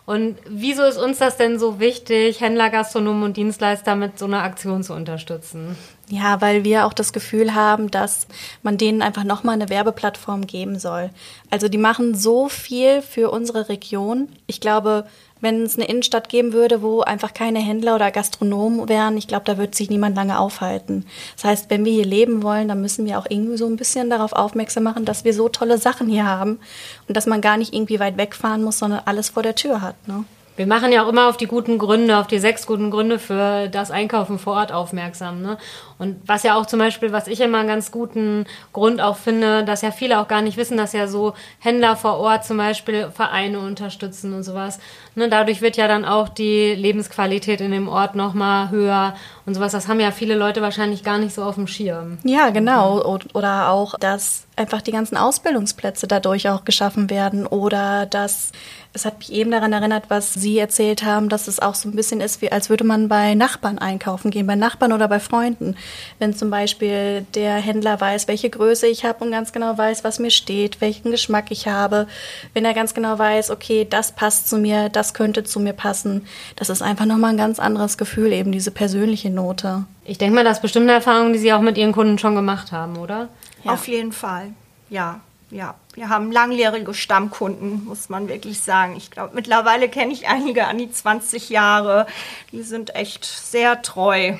Und 0.05 0.37
wieso 0.45 0.83
ist 0.83 0.97
uns 0.97 1.19
das 1.19 1.37
denn 1.37 1.57
so 1.59 1.79
wichtig, 1.79 2.41
Händler, 2.41 2.69
Gastronomen 2.69 3.23
und 3.23 3.37
Dienstleister 3.37 3.95
mit 3.95 4.19
so 4.19 4.25
einer 4.25 4.43
Aktion 4.43 4.83
zu 4.83 4.93
unterstützen? 4.93 5.77
Ja, 6.09 6.41
weil 6.41 6.65
wir 6.65 6.85
auch 6.85 6.91
das 6.91 7.13
Gefühl 7.13 7.55
haben, 7.55 7.89
dass 7.89 8.27
man 8.63 8.77
denen 8.77 9.01
einfach 9.01 9.23
nochmal 9.23 9.55
eine 9.55 9.69
Werbeplattform 9.69 10.45
geben 10.45 10.77
soll. 10.77 11.09
Also 11.49 11.69
die 11.69 11.77
machen 11.77 12.15
so 12.15 12.49
viel 12.49 13.01
für 13.01 13.31
unsere 13.31 13.69
Region. 13.69 14.27
Ich 14.45 14.59
glaube, 14.59 15.05
wenn 15.43 15.63
es 15.63 15.77
eine 15.77 15.87
Innenstadt 15.87 16.29
geben 16.29 16.53
würde, 16.53 16.81
wo 16.81 17.01
einfach 17.01 17.33
keine 17.33 17.59
Händler 17.59 17.95
oder 17.95 18.09
Gastronomen 18.09 18.89
wären, 18.89 19.17
ich 19.17 19.27
glaube, 19.27 19.45
da 19.45 19.57
wird 19.57 19.75
sich 19.75 19.89
niemand 19.89 20.15
lange 20.15 20.39
aufhalten. 20.39 21.05
Das 21.35 21.43
heißt, 21.43 21.69
wenn 21.69 21.85
wir 21.85 21.91
hier 21.91 22.05
leben 22.05 22.41
wollen, 22.41 22.67
dann 22.67 22.81
müssen 22.81 23.05
wir 23.05 23.19
auch 23.19 23.27
irgendwie 23.29 23.57
so 23.57 23.67
ein 23.67 23.75
bisschen 23.75 24.09
darauf 24.09 24.33
aufmerksam 24.33 24.83
machen, 24.83 25.05
dass 25.05 25.25
wir 25.25 25.33
so 25.33 25.49
tolle 25.49 25.77
Sachen 25.77 26.07
hier 26.07 26.25
haben 26.25 26.59
und 27.07 27.17
dass 27.17 27.27
man 27.27 27.41
gar 27.41 27.57
nicht 27.57 27.73
irgendwie 27.73 27.99
weit 27.99 28.17
wegfahren 28.17 28.63
muss, 28.63 28.79
sondern 28.79 29.01
alles 29.05 29.29
vor 29.29 29.43
der 29.43 29.55
Tür 29.55 29.81
hat. 29.81 29.95
Ne? 30.07 30.23
Wir 30.55 30.67
machen 30.67 30.91
ja 30.91 31.03
auch 31.03 31.09
immer 31.09 31.29
auf 31.29 31.37
die 31.37 31.47
guten 31.47 31.79
Gründe, 31.79 32.17
auf 32.17 32.27
die 32.27 32.37
sechs 32.37 32.67
guten 32.67 32.91
Gründe 32.91 33.17
für 33.17 33.67
das 33.69 33.89
Einkaufen 33.89 34.37
vor 34.37 34.53
Ort 34.53 34.71
aufmerksam. 34.71 35.41
Ne? 35.41 35.57
Und 35.97 36.17
was 36.27 36.43
ja 36.43 36.55
auch 36.55 36.65
zum 36.65 36.79
Beispiel, 36.79 37.11
was 37.11 37.27
ich 37.27 37.39
immer 37.41 37.59
einen 37.59 37.67
ganz 37.67 37.91
guten 37.91 38.45
Grund 38.71 39.01
auch 39.01 39.17
finde, 39.17 39.63
dass 39.63 39.81
ja 39.81 39.91
viele 39.91 40.19
auch 40.19 40.27
gar 40.27 40.41
nicht 40.41 40.57
wissen, 40.57 40.77
dass 40.77 40.93
ja 40.93 41.07
so 41.07 41.33
Händler 41.59 41.95
vor 41.95 42.17
Ort 42.17 42.45
zum 42.45 42.57
Beispiel 42.57 43.09
Vereine 43.11 43.59
unterstützen 43.59 44.33
und 44.33 44.43
sowas. 44.43 44.79
Ne? 45.15 45.27
Dadurch 45.29 45.61
wird 45.61 45.77
ja 45.77 45.87
dann 45.87 46.05
auch 46.05 46.29
die 46.29 46.75
Lebensqualität 46.75 47.61
in 47.61 47.71
dem 47.71 47.87
Ort 47.87 48.15
nochmal 48.15 48.69
höher 48.69 49.15
und 49.45 49.55
sowas. 49.55 49.71
Das 49.71 49.87
haben 49.87 49.99
ja 49.99 50.11
viele 50.11 50.35
Leute 50.35 50.61
wahrscheinlich 50.61 51.03
gar 51.03 51.17
nicht 51.17 51.33
so 51.33 51.43
auf 51.43 51.55
dem 51.55 51.67
Schirm. 51.67 52.19
Ja, 52.23 52.49
genau. 52.49 53.17
Oder 53.33 53.69
auch, 53.69 53.97
dass 53.97 54.45
einfach 54.55 54.81
die 54.81 54.91
ganzen 54.91 55.17
Ausbildungsplätze 55.17 56.07
dadurch 56.07 56.49
auch 56.49 56.65
geschaffen 56.65 57.09
werden. 57.09 57.47
Oder 57.47 58.05
dass, 58.05 58.51
es 58.93 59.05
hat 59.05 59.17
mich 59.17 59.31
eben 59.31 59.49
daran 59.49 59.73
erinnert, 59.73 60.05
was 60.09 60.35
Sie 60.35 60.57
erzählt 60.59 61.03
haben, 61.03 61.27
dass 61.27 61.47
es 61.47 61.59
auch 61.59 61.73
so 61.73 61.89
ein 61.89 61.95
bisschen 61.95 62.21
ist, 62.21 62.43
wie 62.43 62.51
als 62.51 62.69
würde 62.69 62.83
man 62.83 63.07
bei 63.07 63.33
Nachbarn 63.33 63.79
einkaufen 63.79 64.29
gehen, 64.29 64.45
bei 64.45 64.55
Nachbarn 64.55 64.93
oder 64.93 65.07
bei 65.07 65.19
Freunden. 65.19 65.75
Wenn 66.19 66.35
zum 66.35 66.51
Beispiel 66.51 67.25
der 67.33 67.55
Händler 67.55 67.99
weiß, 67.99 68.27
welche 68.27 68.51
Größe 68.51 68.85
ich 68.85 69.03
habe 69.03 69.25
und 69.25 69.31
ganz 69.31 69.51
genau 69.51 69.75
weiß, 69.75 70.03
was 70.03 70.19
mir 70.19 70.29
steht, 70.29 70.79
welchen 70.79 71.09
Geschmack 71.09 71.45
ich 71.49 71.67
habe. 71.67 72.07
Wenn 72.53 72.65
er 72.65 72.75
ganz 72.75 72.93
genau 72.93 73.17
weiß, 73.17 73.49
okay, 73.49 73.87
das 73.89 74.11
passt 74.11 74.47
zu 74.47 74.57
mir, 74.57 74.89
das 74.89 75.15
könnte 75.15 75.43
zu 75.43 75.59
mir 75.59 75.73
passen. 75.73 76.27
Das 76.55 76.69
ist 76.69 76.83
einfach 76.83 77.05
nochmal 77.05 77.31
ein 77.31 77.37
ganz 77.37 77.59
anderes 77.59 77.97
Gefühl, 77.97 78.31
eben 78.31 78.51
diese 78.51 78.69
persönliche 78.69 79.31
Note. 79.31 79.85
Ich 80.05 80.19
denke 80.19 80.35
mal, 80.35 80.43
das 80.43 80.57
ist 80.57 80.61
bestimmt 80.61 80.83
eine 80.83 80.93
Erfahrung, 80.93 81.33
die 81.33 81.39
Sie 81.39 81.51
auch 81.51 81.61
mit 81.61 81.79
Ihren 81.79 81.93
Kunden 81.93 82.19
schon 82.19 82.35
gemacht 82.35 82.71
haben, 82.71 82.97
oder? 82.97 83.29
Ja. 83.63 83.71
Auf 83.71 83.87
jeden 83.87 84.11
Fall. 84.11 84.51
Ja, 84.89 85.21
ja. 85.53 85.75
Wir 85.95 86.09
haben 86.09 86.31
langjährige 86.31 86.93
Stammkunden, 86.95 87.85
muss 87.85 88.09
man 88.09 88.27
wirklich 88.27 88.61
sagen. 88.61 88.95
Ich 88.97 89.11
glaube, 89.11 89.35
mittlerweile 89.35 89.87
kenne 89.89 90.11
ich 90.11 90.27
einige 90.27 90.65
an 90.65 90.79
die 90.79 90.91
20 90.91 91.49
Jahre. 91.49 92.07
Die 92.51 92.63
sind 92.63 92.95
echt 92.95 93.25
sehr 93.25 93.81
treu. 93.83 94.29
Ja, 94.29 94.37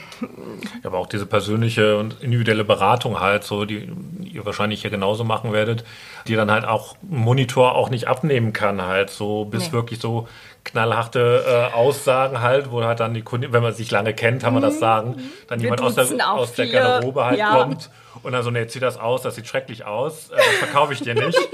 aber 0.84 0.98
auch 0.98 1.06
diese 1.08 1.28
persönliche 1.28 1.98
und 2.00 2.22
individuelle 2.22 2.64
Beratung 2.64 3.20
halt, 3.20 3.44
so 3.44 3.66
die 3.66 3.88
ihr 4.24 4.46
wahrscheinlich 4.46 4.82
hier 4.82 4.90
genauso 4.90 5.24
machen 5.24 5.54
werdet, 5.54 5.84
die 6.28 6.36
dann 6.36 6.50
halt 6.50 6.66
auch 6.66 6.96
Monitor 7.04 7.76
auch 7.76 7.92
nicht 7.92 8.08
abnehmen 8.08 8.52
kann, 8.52 8.82
halt 8.82 9.12
so 9.12 9.46
bis 9.46 9.68
Nee. 9.68 9.74
wirklich 9.74 10.00
so 10.00 10.28
knallharte 10.64 11.70
äh, 11.74 11.76
Aussagen 11.76 12.42
halt, 12.42 12.72
wo 12.72 12.84
halt 12.84 13.00
dann 13.00 13.14
die 13.14 13.22
Kunden, 13.22 13.52
wenn 13.52 13.64
man 13.64 13.74
sich 13.74 13.92
lange 13.92 14.14
kennt, 14.14 14.44
kann 14.44 14.54
man 14.54 14.62
das 14.62 14.80
sagen, 14.80 15.32
dann 15.48 15.60
Wir 15.60 15.66
jemand 15.66 15.82
aus 15.82 15.96
der, 15.96 16.32
aus 16.32 16.54
der 16.54 16.68
Garderobe 16.68 17.26
halt 17.26 17.38
ja. 17.38 17.56
kommt 17.56 17.90
und 18.24 18.32
dann 18.32 18.44
so, 18.44 18.52
nee, 18.52 18.66
zieh 18.68 18.80
das 18.80 18.98
aus, 18.98 19.22
das 19.22 19.36
sieht 19.36 19.48
schrecklich 19.48 19.86
aus, 19.86 20.30
äh, 20.30 20.38
das 20.38 20.46
verkaufe 20.60 20.94
ich 20.94 21.02
dir 21.02 21.16
nicht. 21.16 21.38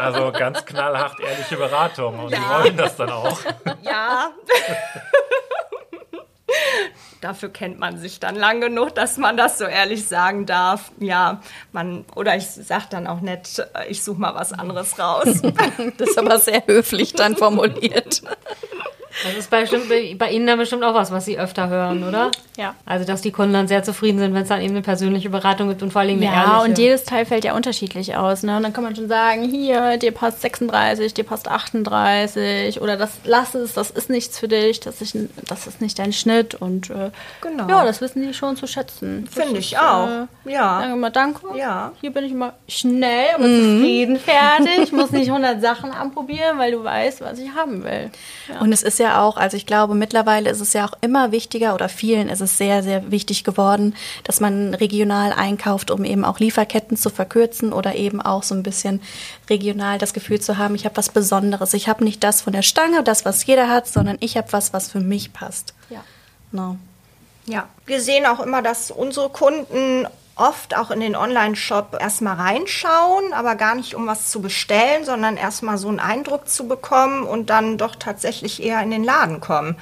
Also 0.00 0.32
ganz 0.32 0.64
knallhart 0.64 1.20
ehrliche 1.20 1.58
Beratung 1.58 2.18
und 2.20 2.32
die 2.32 2.38
wollen 2.38 2.74
das 2.74 2.96
dann 2.96 3.10
auch. 3.10 3.38
Ja. 3.82 4.30
Dafür 7.20 7.50
kennt 7.50 7.78
man 7.78 7.98
sich 7.98 8.18
dann 8.18 8.34
lang 8.34 8.62
genug, 8.62 8.94
dass 8.94 9.18
man 9.18 9.36
das 9.36 9.58
so 9.58 9.64
ehrlich 9.64 10.08
sagen 10.08 10.46
darf. 10.46 10.90
Ja, 10.98 11.42
man, 11.72 12.06
oder 12.16 12.34
ich 12.36 12.46
sag 12.46 12.88
dann 12.88 13.06
auch 13.06 13.20
nett, 13.20 13.66
ich 13.88 14.02
suche 14.02 14.20
mal 14.20 14.34
was 14.34 14.52
anderes 14.52 14.98
raus. 14.98 15.42
Das 15.98 16.10
ist 16.10 16.18
aber 16.18 16.38
sehr 16.38 16.66
höflich 16.66 17.12
dann 17.14 17.36
formuliert. 17.36 18.22
Das 19.22 19.34
ist 19.36 19.50
bei, 19.50 19.60
bestimmt, 19.62 19.88
bei 20.18 20.30
Ihnen 20.30 20.46
dann 20.46 20.58
bestimmt 20.58 20.82
auch 20.82 20.94
was, 20.94 21.10
was 21.10 21.24
Sie 21.26 21.38
öfter 21.38 21.68
hören, 21.68 22.02
oder? 22.08 22.30
Ja. 22.56 22.74
Also, 22.86 23.04
dass 23.06 23.20
die 23.22 23.30
Kunden 23.32 23.52
dann 23.52 23.68
sehr 23.68 23.82
zufrieden 23.82 24.18
sind, 24.18 24.32
wenn 24.34 24.42
es 24.42 24.48
dann 24.48 24.60
eben 24.60 24.70
eine 24.70 24.82
persönliche 24.82 25.30
Beratung 25.30 25.68
gibt 25.68 25.82
und 25.82 25.92
vor 25.92 26.00
allem 26.02 26.16
eine 26.16 26.24
Ja, 26.26 26.44
ehrliche. 26.56 26.70
und 26.70 26.78
jedes 26.78 27.04
Teil 27.04 27.26
fällt 27.26 27.44
ja 27.44 27.54
unterschiedlich 27.54 28.16
aus. 28.16 28.42
Ne? 28.42 28.56
Und 28.56 28.62
dann 28.62 28.72
kann 28.72 28.84
man 28.84 28.96
schon 28.96 29.08
sagen, 29.08 29.42
hier, 29.50 29.96
dir 29.98 30.12
passt 30.12 30.40
36, 30.40 31.12
dir 31.14 31.24
passt 31.24 31.48
38 31.48 32.80
oder 32.80 32.96
das 32.96 33.10
lass 33.24 33.54
es, 33.54 33.74
das 33.74 33.90
ist 33.90 34.10
nichts 34.10 34.38
für 34.38 34.48
dich, 34.48 34.80
das 34.80 35.00
ist, 35.02 35.16
das 35.48 35.66
ist 35.66 35.80
nicht 35.80 35.98
dein 35.98 36.12
Schnitt. 36.12 36.54
Und 36.54 36.90
äh, 36.90 37.10
Genau. 37.40 37.68
ja, 37.68 37.84
das 37.84 38.00
wissen 38.00 38.22
die 38.26 38.34
schon 38.34 38.56
zu 38.56 38.66
schätzen. 38.66 39.28
Finde 39.30 39.58
ich 39.58 39.72
ist, 39.72 39.78
auch. 39.80 40.06
Äh, 40.46 40.52
Ja. 40.52 40.80
Sagen 40.80 40.92
wir 40.92 40.96
mal 40.96 41.10
danke. 41.10 41.40
Ja. 41.56 41.92
Hier 42.00 42.10
bin 42.12 42.24
ich 42.24 42.32
immer 42.32 42.54
schnell, 42.68 43.26
aber 43.34 43.44
zufrieden, 43.44 44.18
fertig. 44.18 44.92
Muss 44.92 45.10
nicht 45.10 45.28
100 45.28 45.60
Sachen 45.60 45.90
anprobieren, 45.92 46.58
weil 46.58 46.72
du 46.72 46.82
weißt, 46.82 47.20
was 47.20 47.38
ich 47.38 47.50
haben 47.54 47.84
will. 47.84 48.10
Und 48.60 48.72
es 48.72 48.82
ist 48.82 48.98
ja 48.98 49.09
auch, 49.18 49.36
also 49.36 49.56
ich 49.56 49.66
glaube, 49.66 49.94
mittlerweile 49.94 50.50
ist 50.50 50.60
es 50.60 50.72
ja 50.72 50.86
auch 50.86 50.92
immer 51.00 51.32
wichtiger 51.32 51.74
oder 51.74 51.88
vielen 51.88 52.28
ist 52.28 52.40
es 52.40 52.58
sehr, 52.58 52.82
sehr 52.82 53.10
wichtig 53.10 53.44
geworden, 53.44 53.94
dass 54.24 54.40
man 54.40 54.74
regional 54.74 55.32
einkauft, 55.32 55.90
um 55.90 56.04
eben 56.04 56.24
auch 56.24 56.38
Lieferketten 56.38 56.96
zu 56.96 57.10
verkürzen 57.10 57.72
oder 57.72 57.94
eben 57.94 58.20
auch 58.20 58.42
so 58.42 58.54
ein 58.54 58.62
bisschen 58.62 59.00
regional 59.48 59.98
das 59.98 60.12
Gefühl 60.12 60.40
zu 60.40 60.58
haben, 60.58 60.74
ich 60.74 60.84
habe 60.84 60.96
was 60.96 61.08
Besonderes. 61.08 61.74
Ich 61.74 61.88
habe 61.88 62.04
nicht 62.04 62.22
das 62.24 62.42
von 62.42 62.52
der 62.52 62.62
Stange, 62.62 63.02
das, 63.02 63.24
was 63.24 63.44
jeder 63.46 63.68
hat, 63.68 63.86
sondern 63.86 64.16
ich 64.20 64.36
habe 64.36 64.52
was, 64.52 64.72
was 64.72 64.90
für 64.90 65.00
mich 65.00 65.32
passt. 65.32 65.74
Ja. 65.88 66.04
No. 66.52 66.76
Ja, 67.46 67.68
wir 67.86 68.00
sehen 68.00 68.26
auch 68.26 68.40
immer, 68.40 68.62
dass 68.62 68.90
unsere 68.90 69.28
Kunden 69.28 70.06
oft 70.40 70.76
auch 70.76 70.90
in 70.90 71.00
den 71.00 71.14
Online-Shop 71.14 71.96
erstmal 72.00 72.36
reinschauen, 72.36 73.32
aber 73.32 73.54
gar 73.54 73.74
nicht 73.74 73.94
um 73.94 74.06
was 74.06 74.30
zu 74.30 74.40
bestellen, 74.40 75.04
sondern 75.04 75.36
erstmal 75.36 75.78
so 75.78 75.88
einen 75.88 76.00
Eindruck 76.00 76.48
zu 76.48 76.66
bekommen 76.66 77.24
und 77.24 77.50
dann 77.50 77.78
doch 77.78 77.94
tatsächlich 77.94 78.62
eher 78.62 78.82
in 78.82 78.90
den 78.90 79.04
Laden 79.04 79.40
kommen. 79.40 79.76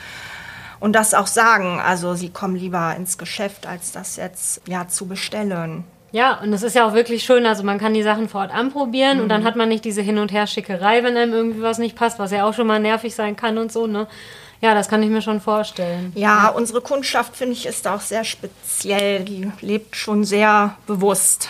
Und 0.80 0.92
das 0.92 1.14
auch 1.14 1.26
sagen, 1.26 1.80
also 1.80 2.14
sie 2.14 2.30
kommen 2.30 2.56
lieber 2.56 2.94
ins 2.96 3.18
Geschäft, 3.18 3.66
als 3.66 3.92
das 3.92 4.16
jetzt 4.16 4.60
ja 4.66 4.86
zu 4.88 5.06
bestellen. 5.06 5.84
Ja, 6.10 6.40
und 6.40 6.52
es 6.52 6.62
ist 6.62 6.74
ja 6.74 6.86
auch 6.86 6.94
wirklich 6.94 7.22
schön, 7.24 7.44
also 7.44 7.62
man 7.62 7.78
kann 7.78 7.92
die 7.92 8.02
Sachen 8.02 8.28
vor 8.28 8.40
Ort 8.42 8.54
anprobieren 8.54 9.20
und 9.20 9.28
dann 9.28 9.44
hat 9.44 9.56
man 9.56 9.68
nicht 9.68 9.84
diese 9.84 10.00
Hin- 10.00 10.18
und 10.18 10.32
Her-Schickerei, 10.32 11.02
wenn 11.02 11.16
einem 11.16 11.34
irgendwie 11.34 11.62
was 11.62 11.78
nicht 11.78 11.96
passt, 11.96 12.18
was 12.18 12.30
ja 12.30 12.44
auch 12.44 12.54
schon 12.54 12.66
mal 12.66 12.80
nervig 12.80 13.14
sein 13.14 13.36
kann 13.36 13.58
und 13.58 13.70
so, 13.70 13.86
ne? 13.86 14.06
Ja, 14.60 14.74
das 14.74 14.88
kann 14.88 15.02
ich 15.02 15.08
mir 15.10 15.22
schon 15.22 15.40
vorstellen. 15.40 16.12
Ja, 16.16 16.48
unsere 16.48 16.80
Kundschaft, 16.80 17.36
finde 17.36 17.52
ich, 17.52 17.66
ist 17.66 17.86
auch 17.86 18.00
sehr 18.00 18.24
speziell. 18.24 19.24
Die 19.24 19.50
lebt 19.60 19.94
schon 19.96 20.24
sehr 20.24 20.74
bewusst. 20.86 21.48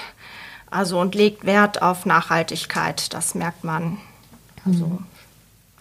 Also 0.70 1.00
und 1.00 1.14
legt 1.14 1.46
Wert 1.46 1.80
auf 1.80 2.04
Nachhaltigkeit. 2.04 3.14
Das 3.14 3.34
merkt 3.34 3.64
man. 3.64 3.96
Also, 4.66 4.98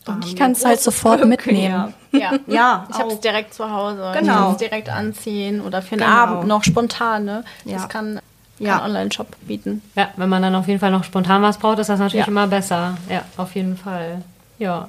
da 0.06 0.14
Und 0.14 0.26
ich 0.26 0.38
kann 0.38 0.52
es 0.54 0.64
halt 0.64 0.80
sofort 0.80 1.18
Glück, 1.18 1.30
mitnehmen. 1.46 1.94
Ja, 2.14 2.32
Ja, 2.48 2.88
Ich 2.90 2.98
habe 2.98 3.12
es 3.12 3.20
direkt 3.20 3.54
zu 3.54 3.70
Hause. 3.70 4.12
Ich 4.14 4.20
Genau. 4.22 4.34
kann 4.36 4.52
es 4.54 4.58
direkt 4.58 4.88
anziehen 4.90 5.60
oder 5.60 5.82
für 5.82 5.98
den 5.98 6.06
Genau. 6.06 6.12
Abend 6.18 6.48
noch 6.48 6.64
spontan. 6.64 7.26
Ne? 7.26 7.44
Ja. 7.66 7.74
Das 7.80 7.90
kann 7.90 8.22
Ja. 8.60 8.78
kein 8.78 8.86
Online-Shop 8.86 9.28
bieten. 9.42 9.82
Ja, 9.96 10.08
wenn 10.16 10.30
man 10.30 10.42
dann 10.42 10.56
auf 10.56 10.68
jeden 10.70 10.80
Fall 10.80 10.92
noch 10.92 11.04
spontan 11.04 11.42
was 11.42 11.58
braucht, 11.58 11.80
ist 11.80 11.90
das 11.90 12.00
natürlich 12.00 12.26
Ja. 12.26 12.32
immer 12.32 12.48
besser. 12.48 12.98
Ja, 13.10 13.24
auf 13.36 13.54
jeden 13.56 13.76
Fall. 13.76 14.24
Ja. 14.60 14.88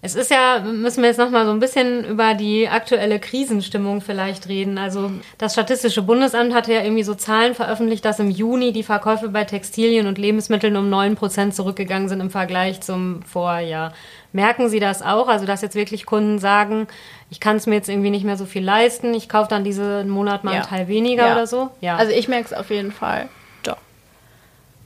Es 0.00 0.14
ist 0.14 0.30
ja, 0.30 0.60
müssen 0.60 1.02
wir 1.02 1.08
jetzt 1.08 1.18
noch 1.18 1.30
mal 1.30 1.44
so 1.44 1.50
ein 1.50 1.58
bisschen 1.58 2.04
über 2.04 2.34
die 2.34 2.68
aktuelle 2.68 3.18
Krisenstimmung 3.18 4.00
vielleicht 4.00 4.48
reden. 4.48 4.78
Also 4.78 5.10
das 5.38 5.54
Statistische 5.54 6.02
Bundesamt 6.02 6.54
hatte 6.54 6.72
ja 6.72 6.82
irgendwie 6.82 7.02
so 7.02 7.16
Zahlen 7.16 7.56
veröffentlicht, 7.56 8.04
dass 8.04 8.20
im 8.20 8.30
Juni 8.30 8.72
die 8.72 8.84
Verkäufe 8.84 9.28
bei 9.28 9.42
Textilien 9.42 10.06
und 10.06 10.16
Lebensmitteln 10.16 10.76
um 10.76 10.88
9% 10.88 11.50
zurückgegangen 11.50 12.08
sind 12.08 12.20
im 12.20 12.30
Vergleich 12.30 12.80
zum 12.80 13.22
Vorjahr. 13.24 13.92
Merken 14.32 14.68
Sie 14.68 14.78
das 14.78 15.02
auch? 15.02 15.26
Also 15.26 15.46
dass 15.46 15.62
jetzt 15.62 15.74
wirklich 15.74 16.06
Kunden 16.06 16.38
sagen, 16.38 16.86
ich 17.28 17.40
kann 17.40 17.56
es 17.56 17.66
mir 17.66 17.74
jetzt 17.74 17.88
irgendwie 17.88 18.10
nicht 18.10 18.24
mehr 18.24 18.36
so 18.36 18.44
viel 18.44 18.62
leisten, 18.62 19.14
ich 19.14 19.28
kaufe 19.28 19.48
dann 19.50 19.64
diesen 19.64 20.08
Monat 20.10 20.44
mal 20.44 20.52
Ja. 20.52 20.58
einen 20.60 20.68
Teil 20.68 20.86
weniger 20.88 21.26
Ja. 21.26 21.32
oder 21.32 21.46
so? 21.48 21.70
Ja. 21.80 21.96
Also 21.96 22.12
ich 22.12 22.28
merke 22.28 22.44
es 22.44 22.52
auf 22.52 22.70
jeden 22.70 22.92
Fall. 22.92 23.28
Doch. 23.64 23.78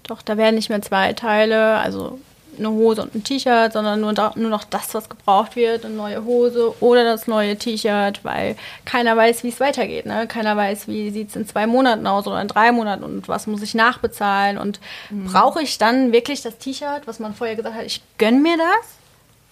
Doch, 0.05 0.23
da 0.23 0.39
werden 0.39 0.55
nicht 0.55 0.71
mehr 0.71 0.81
zwei 0.81 1.13
Teile, 1.13 1.77
also 1.77 2.19
eine 2.59 2.71
Hose 2.71 3.03
und 3.03 3.15
ein 3.15 3.25
T-Shirt, 3.25 3.73
sondern 3.73 4.01
nur, 4.01 4.13
da, 4.13 4.33
nur 4.37 4.51
noch 4.51 4.65
das, 4.65 4.95
was 4.95 5.09
gebraucht 5.09 5.57
wird, 5.57 5.85
eine 5.85 5.95
neue 5.95 6.25
Hose 6.25 6.75
oder 6.81 7.05
das 7.05 7.27
neue 7.27 7.57
T-Shirt, 7.57 8.25
weil 8.25 8.57
keiner 8.85 9.17
weiß, 9.17 9.45
wie 9.45 9.49
es 9.49 9.61
weitergeht. 9.61 10.07
Ne? 10.07 10.27
Keiner 10.27 10.57
weiß, 10.57 10.89
wie 10.89 11.11
sieht 11.11 11.31
es 11.31 11.37
in 11.37 11.47
zwei 11.47 11.67
Monaten 11.67 12.07
aus 12.07 12.27
oder 12.27 12.41
in 12.41 12.49
drei 12.49 12.73
Monaten 12.73 13.05
und 13.05 13.29
was 13.29 13.47
muss 13.47 13.63
ich 13.63 13.75
nachbezahlen 13.75 14.59
und 14.59 14.81
brauche 15.11 15.63
ich 15.63 15.79
dann 15.79 16.13
wirklich 16.13 16.43
das 16.43 16.59
T-Shirt, 16.59 17.03
was 17.07 17.19
man 17.19 17.35
vorher 17.35 17.57
gesagt 17.57 17.77
hat, 17.77 17.85
ich 17.85 18.03
gönne 18.19 18.41
mir 18.41 18.57
das 18.57 19.03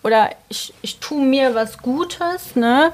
oder 0.03 0.31
ich, 0.49 0.73
ich 0.83 0.99
tue 0.99 1.25
mir 1.25 1.55
was 1.55 1.79
Gutes. 1.79 2.57
Ne? 2.57 2.93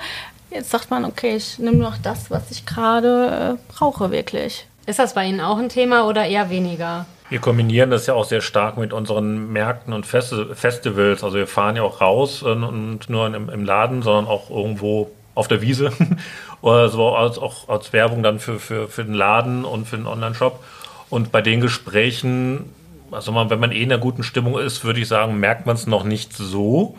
Jetzt 0.51 0.71
sagt 0.71 0.91
man, 0.91 1.05
okay, 1.05 1.37
ich 1.37 1.59
nehme 1.59 1.79
noch 1.79 1.99
das, 1.99 2.31
was 2.31 2.51
ich 2.51 2.67
gerade 2.67 3.59
äh, 3.59 3.73
brauche 3.73 4.11
wirklich. 4.11 4.67
Ist 4.87 4.99
das 4.99 5.15
bei 5.15 5.27
Ihnen 5.27 5.41
auch 5.41 5.59
ein 5.59 5.69
Thema 5.69 6.07
oder 6.07 6.27
eher 6.27 6.51
weniger? 6.51 7.07
Wir 7.29 7.41
kombinieren 7.41 7.91
das 7.91 8.07
ja 8.07 8.15
auch 8.15 8.25
sehr 8.25 8.41
stark 8.41 8.77
mit 8.77 8.93
unseren 8.93 9.53
Märkten 9.53 9.93
und 9.93 10.07
Festi- 10.07 10.55
Festivals. 10.55 11.25
Also 11.25 11.37
wir 11.37 11.47
fahren 11.49 11.77
ja 11.77 11.83
auch 11.83 12.01
raus 12.01 12.43
äh, 12.43 12.47
und 12.47 13.09
nur 13.09 13.27
im, 13.27 13.49
im 13.49 13.65
Laden, 13.65 14.03
sondern 14.03 14.27
auch 14.27 14.49
irgendwo 14.51 15.11
auf 15.35 15.49
der 15.49 15.61
Wiese 15.61 15.93
oder 16.61 16.89
so 16.89 17.15
als, 17.15 17.39
auch 17.39 17.69
als 17.69 17.93
Werbung 17.93 18.23
dann 18.23 18.39
für, 18.39 18.59
für, 18.59 18.89
für 18.89 19.05
den 19.05 19.15
Laden 19.15 19.65
und 19.65 19.89
für 19.89 19.97
den 19.97 20.07
Online-Shop. 20.07 20.63
Und 21.11 21.33
bei 21.33 21.43
den 21.43 21.61
Gesprächen, 21.61 22.73
also 23.11 23.33
man, 23.33 23.51
wenn 23.51 23.61
man 23.61 23.73
eh 23.73 23.83
in 23.83 23.93
einer 23.93 24.01
guten 24.01 24.23
Stimmung 24.23 24.59
ist, 24.59 24.85
würde 24.85 25.01
ich 25.01 25.09
sagen, 25.09 25.39
merkt 25.39 25.67
man 25.67 25.77
es 25.77 25.87
noch 25.87 26.05
nicht 26.05 26.33
so. 26.33 26.97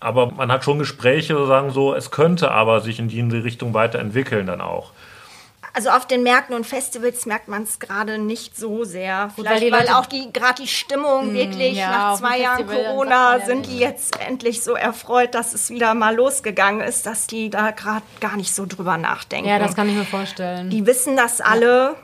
Aber 0.00 0.30
man 0.30 0.52
hat 0.52 0.64
schon 0.64 0.78
Gespräche, 0.78 1.46
sagen 1.46 1.70
so, 1.70 1.94
es 1.94 2.12
könnte 2.12 2.52
aber 2.52 2.80
sich 2.80 3.00
in 3.00 3.08
die 3.08 3.20
Richtung 3.20 3.74
weiterentwickeln 3.74 4.46
dann 4.46 4.60
auch. 4.60 4.92
Also 5.78 5.90
auf 5.90 6.08
den 6.08 6.24
Märkten 6.24 6.56
und 6.56 6.66
Festivals 6.66 7.24
merkt 7.24 7.46
man 7.46 7.62
es 7.62 7.78
gerade 7.78 8.18
nicht 8.18 8.56
so 8.56 8.82
sehr. 8.82 9.30
Gut, 9.36 9.46
Vielleicht, 9.46 9.70
weil 9.70 9.86
weil, 9.86 9.88
auch 9.90 10.06
die 10.06 10.32
gerade 10.32 10.60
die 10.60 10.66
Stimmung 10.66 11.32
wirklich 11.34 11.76
ja, 11.76 11.90
nach 11.92 12.18
zwei 12.18 12.40
Jahren 12.40 12.66
Corona 12.66 13.38
sind 13.46 13.64
die 13.66 13.78
jetzt 13.78 14.20
endlich 14.20 14.64
so 14.64 14.72
erfreut, 14.72 15.36
dass 15.36 15.54
es 15.54 15.70
wieder 15.70 15.94
mal 15.94 16.16
losgegangen 16.16 16.80
ist, 16.80 17.06
dass 17.06 17.28
die 17.28 17.48
da 17.48 17.70
gerade 17.70 18.02
gar 18.18 18.36
nicht 18.36 18.52
so 18.52 18.66
drüber 18.66 18.96
nachdenken. 18.96 19.48
Ja, 19.48 19.60
das 19.60 19.76
kann 19.76 19.88
ich 19.88 19.94
mir 19.94 20.04
vorstellen. 20.04 20.68
Die 20.68 20.84
wissen 20.84 21.16
das 21.16 21.40
alle 21.40 21.94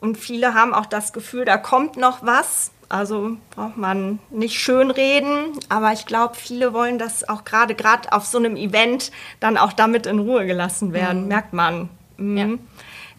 und 0.00 0.16
viele 0.16 0.54
haben 0.54 0.72
auch 0.72 0.86
das 0.86 1.12
Gefühl, 1.12 1.44
da 1.44 1.58
kommt 1.58 1.98
noch 1.98 2.24
was. 2.24 2.70
Also 2.88 3.36
braucht 3.54 3.76
man 3.76 4.18
nicht 4.30 4.58
schönreden, 4.58 5.58
aber 5.68 5.92
ich 5.92 6.06
glaube, 6.06 6.36
viele 6.36 6.72
wollen 6.72 6.98
das 6.98 7.28
auch 7.28 7.44
gerade 7.44 7.74
gerade 7.74 8.14
auf 8.14 8.24
so 8.24 8.38
einem 8.38 8.56
Event 8.56 9.12
dann 9.40 9.58
auch 9.58 9.74
damit 9.74 10.06
in 10.06 10.20
Ruhe 10.20 10.46
gelassen 10.46 10.94
werden, 10.94 11.28
merkt 11.28 11.52
man. 11.52 11.90
Mhm. 12.16 12.36
Ja. 12.36 12.46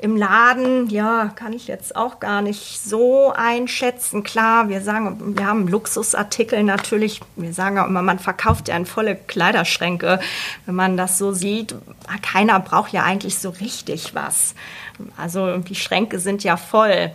Im 0.01 0.17
Laden, 0.17 0.89
ja, 0.89 1.31
kann 1.35 1.53
ich 1.53 1.67
jetzt 1.67 1.95
auch 1.95 2.19
gar 2.19 2.41
nicht 2.41 2.83
so 2.83 3.31
einschätzen. 3.35 4.23
Klar, 4.23 4.67
wir 4.67 4.81
sagen, 4.81 5.37
wir 5.37 5.45
haben 5.45 5.67
Luxusartikel 5.67 6.63
natürlich. 6.63 7.21
Wir 7.35 7.53
sagen 7.53 7.77
auch 7.77 7.85
immer, 7.85 8.01
man 8.01 8.17
verkauft 8.17 8.67
ja 8.67 8.75
in 8.75 8.87
volle 8.87 9.15
Kleiderschränke. 9.15 10.19
Wenn 10.65 10.75
man 10.75 10.97
das 10.97 11.19
so 11.19 11.33
sieht, 11.33 11.75
keiner 12.23 12.59
braucht 12.59 12.93
ja 12.93 13.03
eigentlich 13.03 13.37
so 13.37 13.51
richtig 13.51 14.15
was. 14.15 14.55
Also 15.17 15.57
die 15.57 15.75
Schränke 15.75 16.17
sind 16.17 16.43
ja 16.43 16.57
voll. 16.57 17.11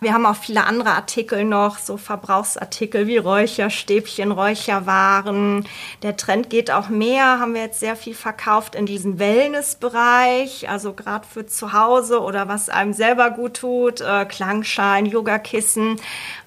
Wir 0.00 0.12
haben 0.12 0.26
auch 0.26 0.36
viele 0.36 0.64
andere 0.64 0.90
Artikel 0.90 1.44
noch, 1.44 1.78
so 1.78 1.96
Verbrauchsartikel 1.96 3.06
wie 3.06 3.16
Räucherstäbchen, 3.16 4.30
Räucherwaren. 4.32 5.66
Der 6.02 6.16
Trend 6.16 6.50
geht 6.50 6.70
auch 6.70 6.88
mehr, 6.88 7.40
haben 7.40 7.54
wir 7.54 7.62
jetzt 7.62 7.80
sehr 7.80 7.96
viel 7.96 8.14
verkauft 8.14 8.74
in 8.74 8.86
diesem 8.86 9.18
Wellnessbereich, 9.18 10.68
also 10.68 10.92
gerade 10.92 11.26
für 11.26 11.46
zu 11.46 11.72
Hause 11.72 12.20
oder 12.20 12.48
was 12.48 12.68
einem 12.68 12.92
selber 12.92 13.30
gut 13.30 13.54
tut, 13.54 14.00
äh, 14.00 14.24
Klangschein, 14.24 15.06
Yogakissen. 15.06 15.96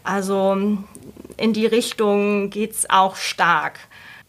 Also 0.03 0.57
in 1.37 1.53
die 1.53 1.65
Richtung 1.65 2.49
geht's 2.49 2.89
auch 2.89 3.15
stark. 3.15 3.79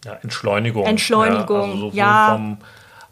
Ja, 0.04 0.18
Entschleunigung. 0.22 0.84
Entschleunigung, 0.86 1.60
ja. 1.60 1.66
Also 1.66 1.76
sowohl 1.76 1.96
ja. 1.96 2.32
vom 2.32 2.58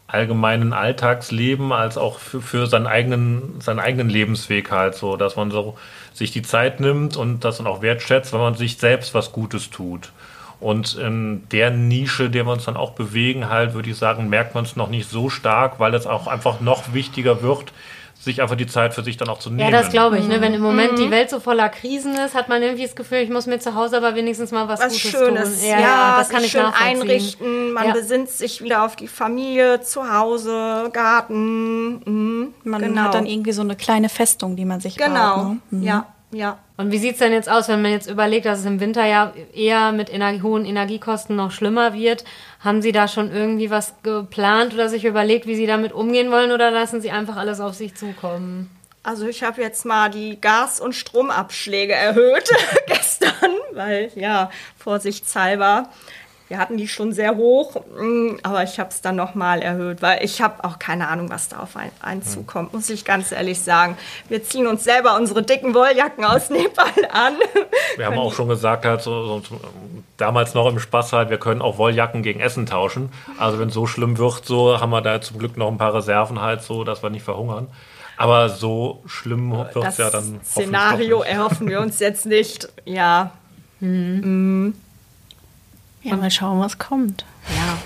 allgemeinen 0.07 0.73
Alltagsleben 0.73 1.71
als 1.71 1.97
auch 1.97 2.19
für, 2.19 2.41
für 2.41 2.67
seinen 2.67 2.87
eigenen, 2.87 3.61
seinen 3.61 3.79
eigenen 3.79 4.09
Lebensweg 4.09 4.69
halt 4.69 4.95
so, 4.95 5.15
dass 5.15 5.37
man 5.37 5.51
so 5.51 5.77
sich 6.13 6.31
die 6.31 6.41
Zeit 6.41 6.79
nimmt 6.79 7.17
und 7.17 7.43
das 7.43 7.57
dann 7.57 7.67
auch 7.67 7.81
wertschätzt, 7.81 8.33
wenn 8.33 8.39
man 8.39 8.55
sich 8.55 8.77
selbst 8.77 9.13
was 9.13 9.31
Gutes 9.31 9.69
tut. 9.69 10.11
Und 10.59 10.95
in 10.95 11.47
der 11.51 11.71
Nische, 11.71 12.29
der 12.29 12.45
wir 12.45 12.53
uns 12.53 12.65
dann 12.65 12.77
auch 12.77 12.91
bewegen, 12.91 13.49
halt, 13.49 13.73
würde 13.73 13.89
ich 13.89 13.97
sagen, 13.97 14.29
merkt 14.29 14.53
man 14.53 14.63
es 14.63 14.75
noch 14.75 14.89
nicht 14.89 15.09
so 15.09 15.29
stark, 15.29 15.79
weil 15.79 15.95
es 15.95 16.05
auch 16.05 16.27
einfach 16.27 16.61
noch 16.61 16.93
wichtiger 16.93 17.41
wird, 17.41 17.73
sich 18.23 18.41
einfach 18.41 18.55
die 18.55 18.67
Zeit 18.67 18.93
für 18.93 19.03
sich 19.03 19.17
dann 19.17 19.29
auch 19.29 19.39
zu 19.39 19.49
nehmen. 19.49 19.59
Ja, 19.59 19.71
das 19.71 19.89
glaube 19.91 20.17
ich. 20.19 20.27
Ne? 20.27 20.41
Wenn 20.41 20.53
im 20.53 20.61
Moment 20.61 20.99
die 20.99 21.09
Welt 21.09 21.29
so 21.29 21.39
voller 21.39 21.69
Krisen 21.69 22.13
ist, 22.15 22.35
hat 22.35 22.49
man 22.49 22.61
irgendwie 22.61 22.83
das 22.85 22.95
Gefühl, 22.95 23.17
ich 23.19 23.29
muss 23.29 23.47
mir 23.47 23.59
zu 23.59 23.73
Hause 23.75 23.97
aber 23.97 24.15
wenigstens 24.15 24.51
mal 24.51 24.67
was, 24.67 24.79
was 24.79 24.93
Gutes 24.93 24.99
Schönes, 25.11 25.59
tun. 25.61 25.69
ja, 25.69 26.17
das 26.19 26.29
kann 26.29 26.41
sich 26.41 26.53
ich 26.53 26.61
schön 26.61 26.65
einrichten. 26.65 27.73
Man 27.73 27.87
Ja. 27.87 27.93
besinnt 27.93 28.29
sich 28.29 28.61
wieder 28.61 28.85
auf 28.85 28.95
die 28.95 29.07
Familie, 29.07 29.81
zu 29.81 30.07
Hause, 30.13 30.89
Garten. 30.93 31.93
Mhm, 32.05 32.53
Man 32.63 32.81
genau. 32.81 33.01
hat 33.03 33.15
dann 33.15 33.25
irgendwie 33.25 33.51
so 33.53 33.61
eine 33.61 33.75
kleine 33.75 34.09
Festung, 34.09 34.55
die 34.55 34.65
man 34.65 34.79
sich 34.79 34.97
genau, 34.97 35.35
baut. 35.43 35.57
Ne? 35.71 35.85
ja, 35.85 36.05
ja. 36.31 36.57
Und 36.77 36.91
wie 36.91 36.97
sieht's 36.97 37.19
denn 37.19 37.31
jetzt 37.33 37.49
aus, 37.49 37.67
wenn 37.67 37.81
man 37.81 37.91
jetzt 37.91 38.09
überlegt, 38.09 38.45
dass 38.47 38.59
es 38.59 38.65
im 38.65 38.79
Winter 38.79 39.05
ja 39.05 39.33
eher 39.53 39.91
mit 39.91 40.09
ener 40.09 40.41
hohen 40.41 40.65
Energiekosten 40.65 41.35
noch 41.35 41.51
schlimmer 41.51 41.93
wird? 41.93 42.23
Haben 42.63 42.81
Sie 42.81 42.91
da 42.91 43.07
schon 43.07 43.31
irgendwie 43.31 43.71
was 43.71 43.95
geplant 44.03 44.73
oder 44.73 44.87
sich 44.87 45.05
überlegt, 45.05 45.47
wie 45.47 45.55
Sie 45.55 45.65
damit 45.65 45.93
umgehen 45.93 46.31
wollen 46.31 46.51
oder 46.51 46.69
lassen 46.69 47.01
Sie 47.01 47.11
einfach 47.11 47.35
alles 47.35 47.59
auf 47.59 47.73
sich 47.73 47.95
zukommen? 47.95 48.69
Also 49.03 49.27
ich 49.27 49.41
habe 49.41 49.61
jetzt 49.61 49.83
mal 49.83 50.09
die 50.09 50.39
Gas- 50.39 50.79
und 50.79 50.93
Stromabschläge 50.93 51.93
erhöht 51.93 52.49
gestern, 52.87 53.51
weil 53.73 54.11
ja, 54.15 54.51
vorsichtshalber. 54.77 55.89
Wir 56.51 56.57
hatten 56.57 56.75
die 56.75 56.89
schon 56.89 57.13
sehr 57.13 57.37
hoch, 57.37 57.75
mm, 57.97 58.39
aber 58.43 58.63
ich 58.63 58.77
habe 58.77 58.89
es 58.89 58.99
dann 58.99 59.15
noch 59.15 59.35
mal 59.35 59.61
erhöht, 59.61 60.01
weil 60.01 60.21
ich 60.21 60.41
habe 60.41 60.65
auch 60.65 60.79
keine 60.79 61.07
Ahnung, 61.07 61.29
was 61.29 61.47
da 61.47 61.59
auf 61.59 61.77
ein, 61.77 61.91
einen 62.01 62.23
zukommt, 62.23 62.73
muss 62.73 62.89
ich 62.89 63.05
ganz 63.05 63.31
ehrlich 63.31 63.61
sagen. 63.61 63.97
Wir 64.27 64.43
ziehen 64.43 64.67
uns 64.67 64.83
selber 64.83 65.15
unsere 65.15 65.43
dicken 65.43 65.73
Wolljacken 65.73 66.25
aus 66.25 66.49
Nepal 66.49 66.91
an. 67.09 67.35
Wir 67.95 68.05
haben 68.05 68.17
auch 68.17 68.33
schon 68.33 68.49
gesagt, 68.49 68.83
halt, 68.83 69.01
so, 69.01 69.39
so, 69.39 69.61
damals 70.17 70.53
noch 70.53 70.67
im 70.67 70.77
Spaß 70.77 71.13
halt, 71.13 71.29
wir 71.29 71.37
können 71.37 71.61
auch 71.61 71.77
Wolljacken 71.77 72.21
gegen 72.21 72.41
Essen 72.41 72.65
tauschen. 72.65 73.13
Also 73.37 73.57
wenn 73.57 73.69
es 73.69 73.73
so 73.73 73.87
schlimm 73.87 74.17
wird, 74.17 74.45
so 74.45 74.77
haben 74.77 74.89
wir 74.89 74.99
da 74.99 75.21
zum 75.21 75.39
Glück 75.39 75.55
noch 75.55 75.69
ein 75.69 75.77
paar 75.77 75.93
Reserven 75.93 76.41
halt, 76.41 76.63
so 76.63 76.83
dass 76.83 77.01
wir 77.01 77.11
nicht 77.11 77.23
verhungern. 77.23 77.67
Aber 78.17 78.49
so 78.49 79.01
schlimm 79.05 79.53
wird 79.53 79.73
es 79.73 79.97
ja 79.97 80.09
dann 80.09 80.41
Szenario 80.43 81.21
erhoffen 81.21 81.69
wir 81.69 81.79
uns 81.79 81.99
jetzt 81.99 82.25
nicht. 82.25 82.67
Ja, 82.83 83.31
Ja, 86.03 86.15
mal 86.15 86.31
schauen, 86.31 86.59
was 86.59 86.77
kommt. 86.79 87.25
ja. 87.49 87.77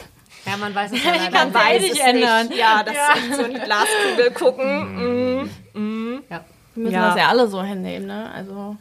Ja, 0.51 0.57
man 0.57 0.75
weiß 0.75 0.91
es 0.91 1.03
ja 1.03 1.11
leider 1.15 1.31
Man 1.31 1.53
weiß 1.55 1.83
es 1.91 1.97
ändern. 1.99 2.47
nicht. 2.49 2.59
Ja, 2.59 2.83
das 2.83 2.93
ist 3.17 3.35
so 3.35 3.43
in 3.45 3.53
die 3.55 3.59
Glaskugel 3.59 4.31
gucken. 4.31 5.49
Mm. 5.73 6.19
Ja. 6.29 6.45
Wir 6.75 6.83
müssen 6.83 6.93
Ja. 6.93 7.07
das 7.07 7.17
ja 7.17 7.27
alle 7.29 7.47
so 7.47 7.63
hinnehmen, 7.63 8.05
ne? 8.05 8.29
Also 8.31 8.77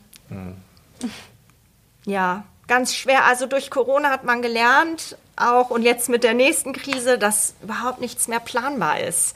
Ja, 2.05 2.45
ganz 2.67 2.95
schwer. 2.95 3.25
Also 3.25 3.47
durch 3.47 3.71
Corona 3.71 4.11
hat 4.11 4.25
man 4.25 4.43
gelernt, 4.43 5.17
auch 5.37 5.71
und 5.71 5.83
jetzt 5.83 6.09
mit 6.09 6.23
der 6.23 6.35
nächsten 6.35 6.73
Krise, 6.73 7.19
dass 7.19 7.55
überhaupt 7.63 8.01
nichts 8.01 8.29
mehr 8.29 8.41
planbar 8.41 9.01
ist. 9.01 9.35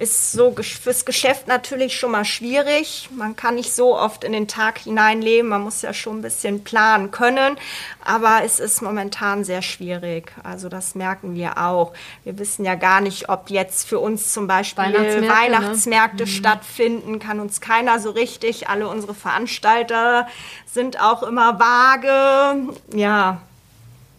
Ist 0.00 0.32
so 0.32 0.56
fürs 0.56 1.04
Geschäft 1.04 1.46
natürlich 1.46 1.94
schon 1.94 2.12
mal 2.12 2.24
schwierig. 2.24 3.10
Man 3.14 3.36
kann 3.36 3.56
nicht 3.56 3.74
so 3.74 3.94
oft 3.94 4.24
in 4.24 4.32
den 4.32 4.48
Tag 4.48 4.78
hineinleben. 4.78 5.50
Man 5.50 5.60
muss 5.60 5.82
ja 5.82 5.92
schon 5.92 6.20
ein 6.20 6.22
bisschen 6.22 6.64
planen 6.64 7.10
können. 7.10 7.58
Aber 8.02 8.40
es 8.42 8.60
ist 8.60 8.80
momentan 8.80 9.44
sehr 9.44 9.60
schwierig. 9.60 10.32
Also 10.42 10.70
das 10.70 10.94
merken 10.94 11.34
wir 11.34 11.58
auch. 11.58 11.92
Wir 12.24 12.38
wissen 12.38 12.64
ja 12.64 12.76
gar 12.76 13.02
nicht, 13.02 13.28
ob 13.28 13.50
jetzt 13.50 13.86
für 13.86 13.98
uns 13.98 14.32
zum 14.32 14.46
Beispiel 14.46 14.84
Weihnachtsmärkte, 14.84 15.20
ne? 15.20 15.28
Weihnachtsmärkte 15.28 16.26
stattfinden. 16.26 17.18
Kann 17.18 17.38
uns 17.38 17.60
keiner 17.60 18.00
so 18.00 18.08
richtig. 18.08 18.70
Alle 18.70 18.88
unsere 18.88 19.14
Veranstalter 19.14 20.26
sind 20.72 20.98
auch 20.98 21.22
immer 21.22 21.60
vage. 21.60 22.72
Ja, 22.94 23.42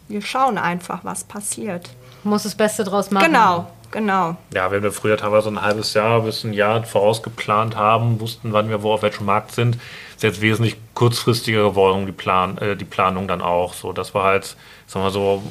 wir 0.07 0.21
schauen 0.21 0.59
einfach, 0.59 0.99
was 1.03 1.23
passiert. 1.23 1.89
Muss 2.23 2.43
das 2.43 2.53
Beste 2.53 2.83
draus 2.83 3.09
machen. 3.09 3.25
Genau, 3.25 3.71
genau. 3.91 4.37
Ja, 4.53 4.71
wenn 4.71 4.83
wir 4.83 4.91
früher 4.91 5.17
teilweise 5.17 5.49
ein 5.49 5.61
halbes 5.61 5.93
Jahr 5.93 6.21
bis 6.21 6.43
ein 6.43 6.53
Jahr 6.53 6.83
vorausgeplant 6.83 7.75
haben, 7.75 8.19
wussten, 8.19 8.53
wann 8.53 8.69
wir 8.69 8.83
wo 8.83 8.93
auf 8.93 9.01
welchem 9.01 9.25
Markt 9.25 9.51
sind, 9.51 9.77
ist 10.15 10.23
jetzt 10.23 10.41
wesentlich 10.41 10.77
kurzfristiger 10.93 11.63
geworden, 11.63 12.05
die, 12.05 12.11
Plan, 12.11 12.57
äh, 12.59 12.75
die 12.75 12.85
Planung 12.85 13.27
dann 13.27 13.41
auch. 13.41 13.73
So, 13.73 13.91
dass 13.93 14.13
wir 14.13 14.23
halt, 14.23 14.55
sagen 14.87 15.05
wir 15.05 15.11
so, 15.11 15.43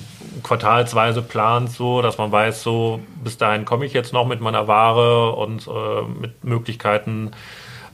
quartalsweise 0.43 1.23
plant, 1.23 1.71
so, 1.71 2.03
dass 2.03 2.19
man 2.19 2.31
weiß, 2.31 2.63
so, 2.63 3.01
bis 3.23 3.37
dahin 3.37 3.65
komme 3.65 3.85
ich 3.85 3.93
jetzt 3.93 4.13
noch 4.13 4.27
mit 4.27 4.41
meiner 4.41 4.69
Ware 4.69 5.33
und 5.33 5.67
äh, 5.67 6.03
mit 6.21 6.45
Möglichkeiten. 6.45 7.33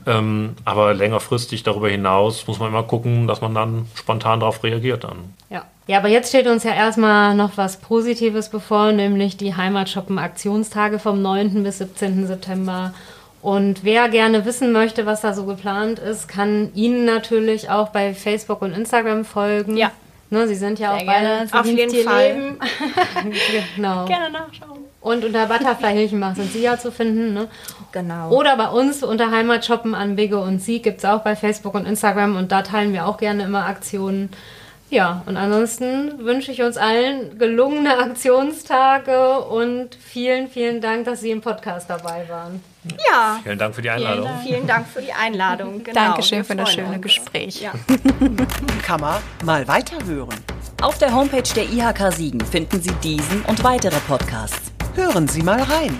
Ähm, 0.05 0.55
aber 0.63 0.93
längerfristig 0.93 1.63
darüber 1.63 1.89
hinaus 1.89 2.47
muss 2.47 2.59
man 2.59 2.69
immer 2.69 2.83
gucken, 2.83 3.27
dass 3.27 3.41
man 3.41 3.53
dann 3.53 3.87
spontan 3.93 4.39
darauf 4.39 4.63
reagiert 4.63 5.03
dann. 5.03 5.33
Ja. 5.49 5.65
Ja, 5.87 5.99
aber 5.99 6.09
jetzt 6.09 6.29
steht 6.29 6.47
uns 6.47 6.63
ja 6.63 6.73
erstmal 6.73 7.33
noch 7.33 7.51
was 7.55 7.77
Positives 7.77 8.49
bevor, 8.49 8.91
nämlich 8.91 9.37
die 9.37 9.55
Heimatshoppen-Aktionstage 9.55 10.99
vom 10.99 11.21
9. 11.21 11.63
bis 11.63 11.77
17. 11.77 12.27
September. 12.27 12.93
Und 13.41 13.85
wer 13.85 14.09
gerne 14.09 14.43
wissen 14.45 14.73
möchte, 14.73 15.05
was 15.05 15.21
da 15.21 15.33
so 15.33 15.45
geplant 15.45 15.99
ist, 15.99 16.27
kann 16.27 16.71
Ihnen 16.75 17.05
natürlich 17.05 17.69
auch 17.69 17.89
bei 17.89 18.13
Facebook 18.13 18.61
und 18.61 18.73
Instagram 18.73 19.23
folgen. 19.23 19.77
Ja. 19.77 19.91
Ne, 20.29 20.45
Sie 20.49 20.55
sind 20.55 20.77
ja 20.77 20.89
Sehr 20.91 20.97
auch 20.97 21.05
beide 21.05 21.27
gerne. 21.27 21.47
für 21.47 21.59
Auf 21.61 21.65
jeden 21.65 22.03
Fall. 22.05 22.33
Leben. 22.33 22.59
genau. 23.77 24.05
Gerne 24.05 24.29
nachschauen. 24.29 24.79
Und 24.99 25.23
unter 25.23 25.45
Butterfly 25.45 25.93
Hilchenbach 25.93 26.35
sind 26.35 26.51
Sie 26.51 26.61
ja 26.61 26.77
zu 26.77 26.91
finden. 26.91 27.33
Ne? 27.33 27.47
Genau. 27.93 28.31
Oder 28.31 28.57
bei 28.57 28.67
uns 28.67 29.03
unter 29.03 29.31
Heimatshoppen 29.31 29.95
an 29.95 30.17
Bigge 30.17 30.37
und 30.37 30.61
Sie 30.61 30.81
gibt 30.81 30.97
es 30.97 31.05
auch 31.05 31.21
bei 31.21 31.37
Facebook 31.37 31.75
und 31.75 31.87
Instagram 31.87 32.35
und 32.35 32.51
da 32.51 32.61
teilen 32.61 32.91
wir 32.91 33.05
auch 33.07 33.17
gerne 33.17 33.43
immer 33.43 33.67
Aktionen. 33.67 34.29
Ja, 34.89 35.21
und 35.25 35.35
ansonsten 35.35 36.23
wünsche 36.23 36.51
ich 36.53 36.61
uns 36.61 36.77
allen 36.77 37.37
gelungene 37.37 37.97
Aktionstage 37.99 39.39
und 39.39 39.95
vielen, 39.95 40.47
vielen 40.49 40.79
Dank, 40.79 41.03
dass 41.05 41.19
Sie 41.21 41.31
im 41.31 41.41
Podcast 41.41 41.89
dabei 41.89 42.25
waren. 42.29 42.63
ja, 43.11 43.39
Vielen 43.43 43.57
Dank 43.59 43.75
für 43.75 43.81
die 43.81 43.89
Einladung. 43.89 44.29
vielen 44.45 44.65
Dank 44.65 44.87
für 44.87 45.01
die 45.01 45.11
Einladung. 45.11 45.83
Genau, 45.83 45.93
Dankeschön 45.99 46.43
für 46.45 46.55
das 46.55 46.71
schöne 46.73 46.93
uns. 46.93 47.01
Gespräch. 47.01 47.61
Ja. 47.61 47.73
Kann 48.83 49.01
man 49.01 49.21
mal 49.43 49.67
weiterhören. 49.67 50.35
Auf 50.81 50.97
der 50.99 51.13
Homepage 51.13 51.43
der 51.55 51.65
IHK 51.65 52.13
Siegen 52.13 52.39
finden 52.39 52.81
Sie 52.81 52.91
diesen 53.03 53.41
und 53.43 53.63
weitere 53.63 53.99
Podcasts. 54.07 54.71
Hören 54.95 55.27
Sie 55.27 55.41
mal 55.43 55.61
rein. 55.63 55.97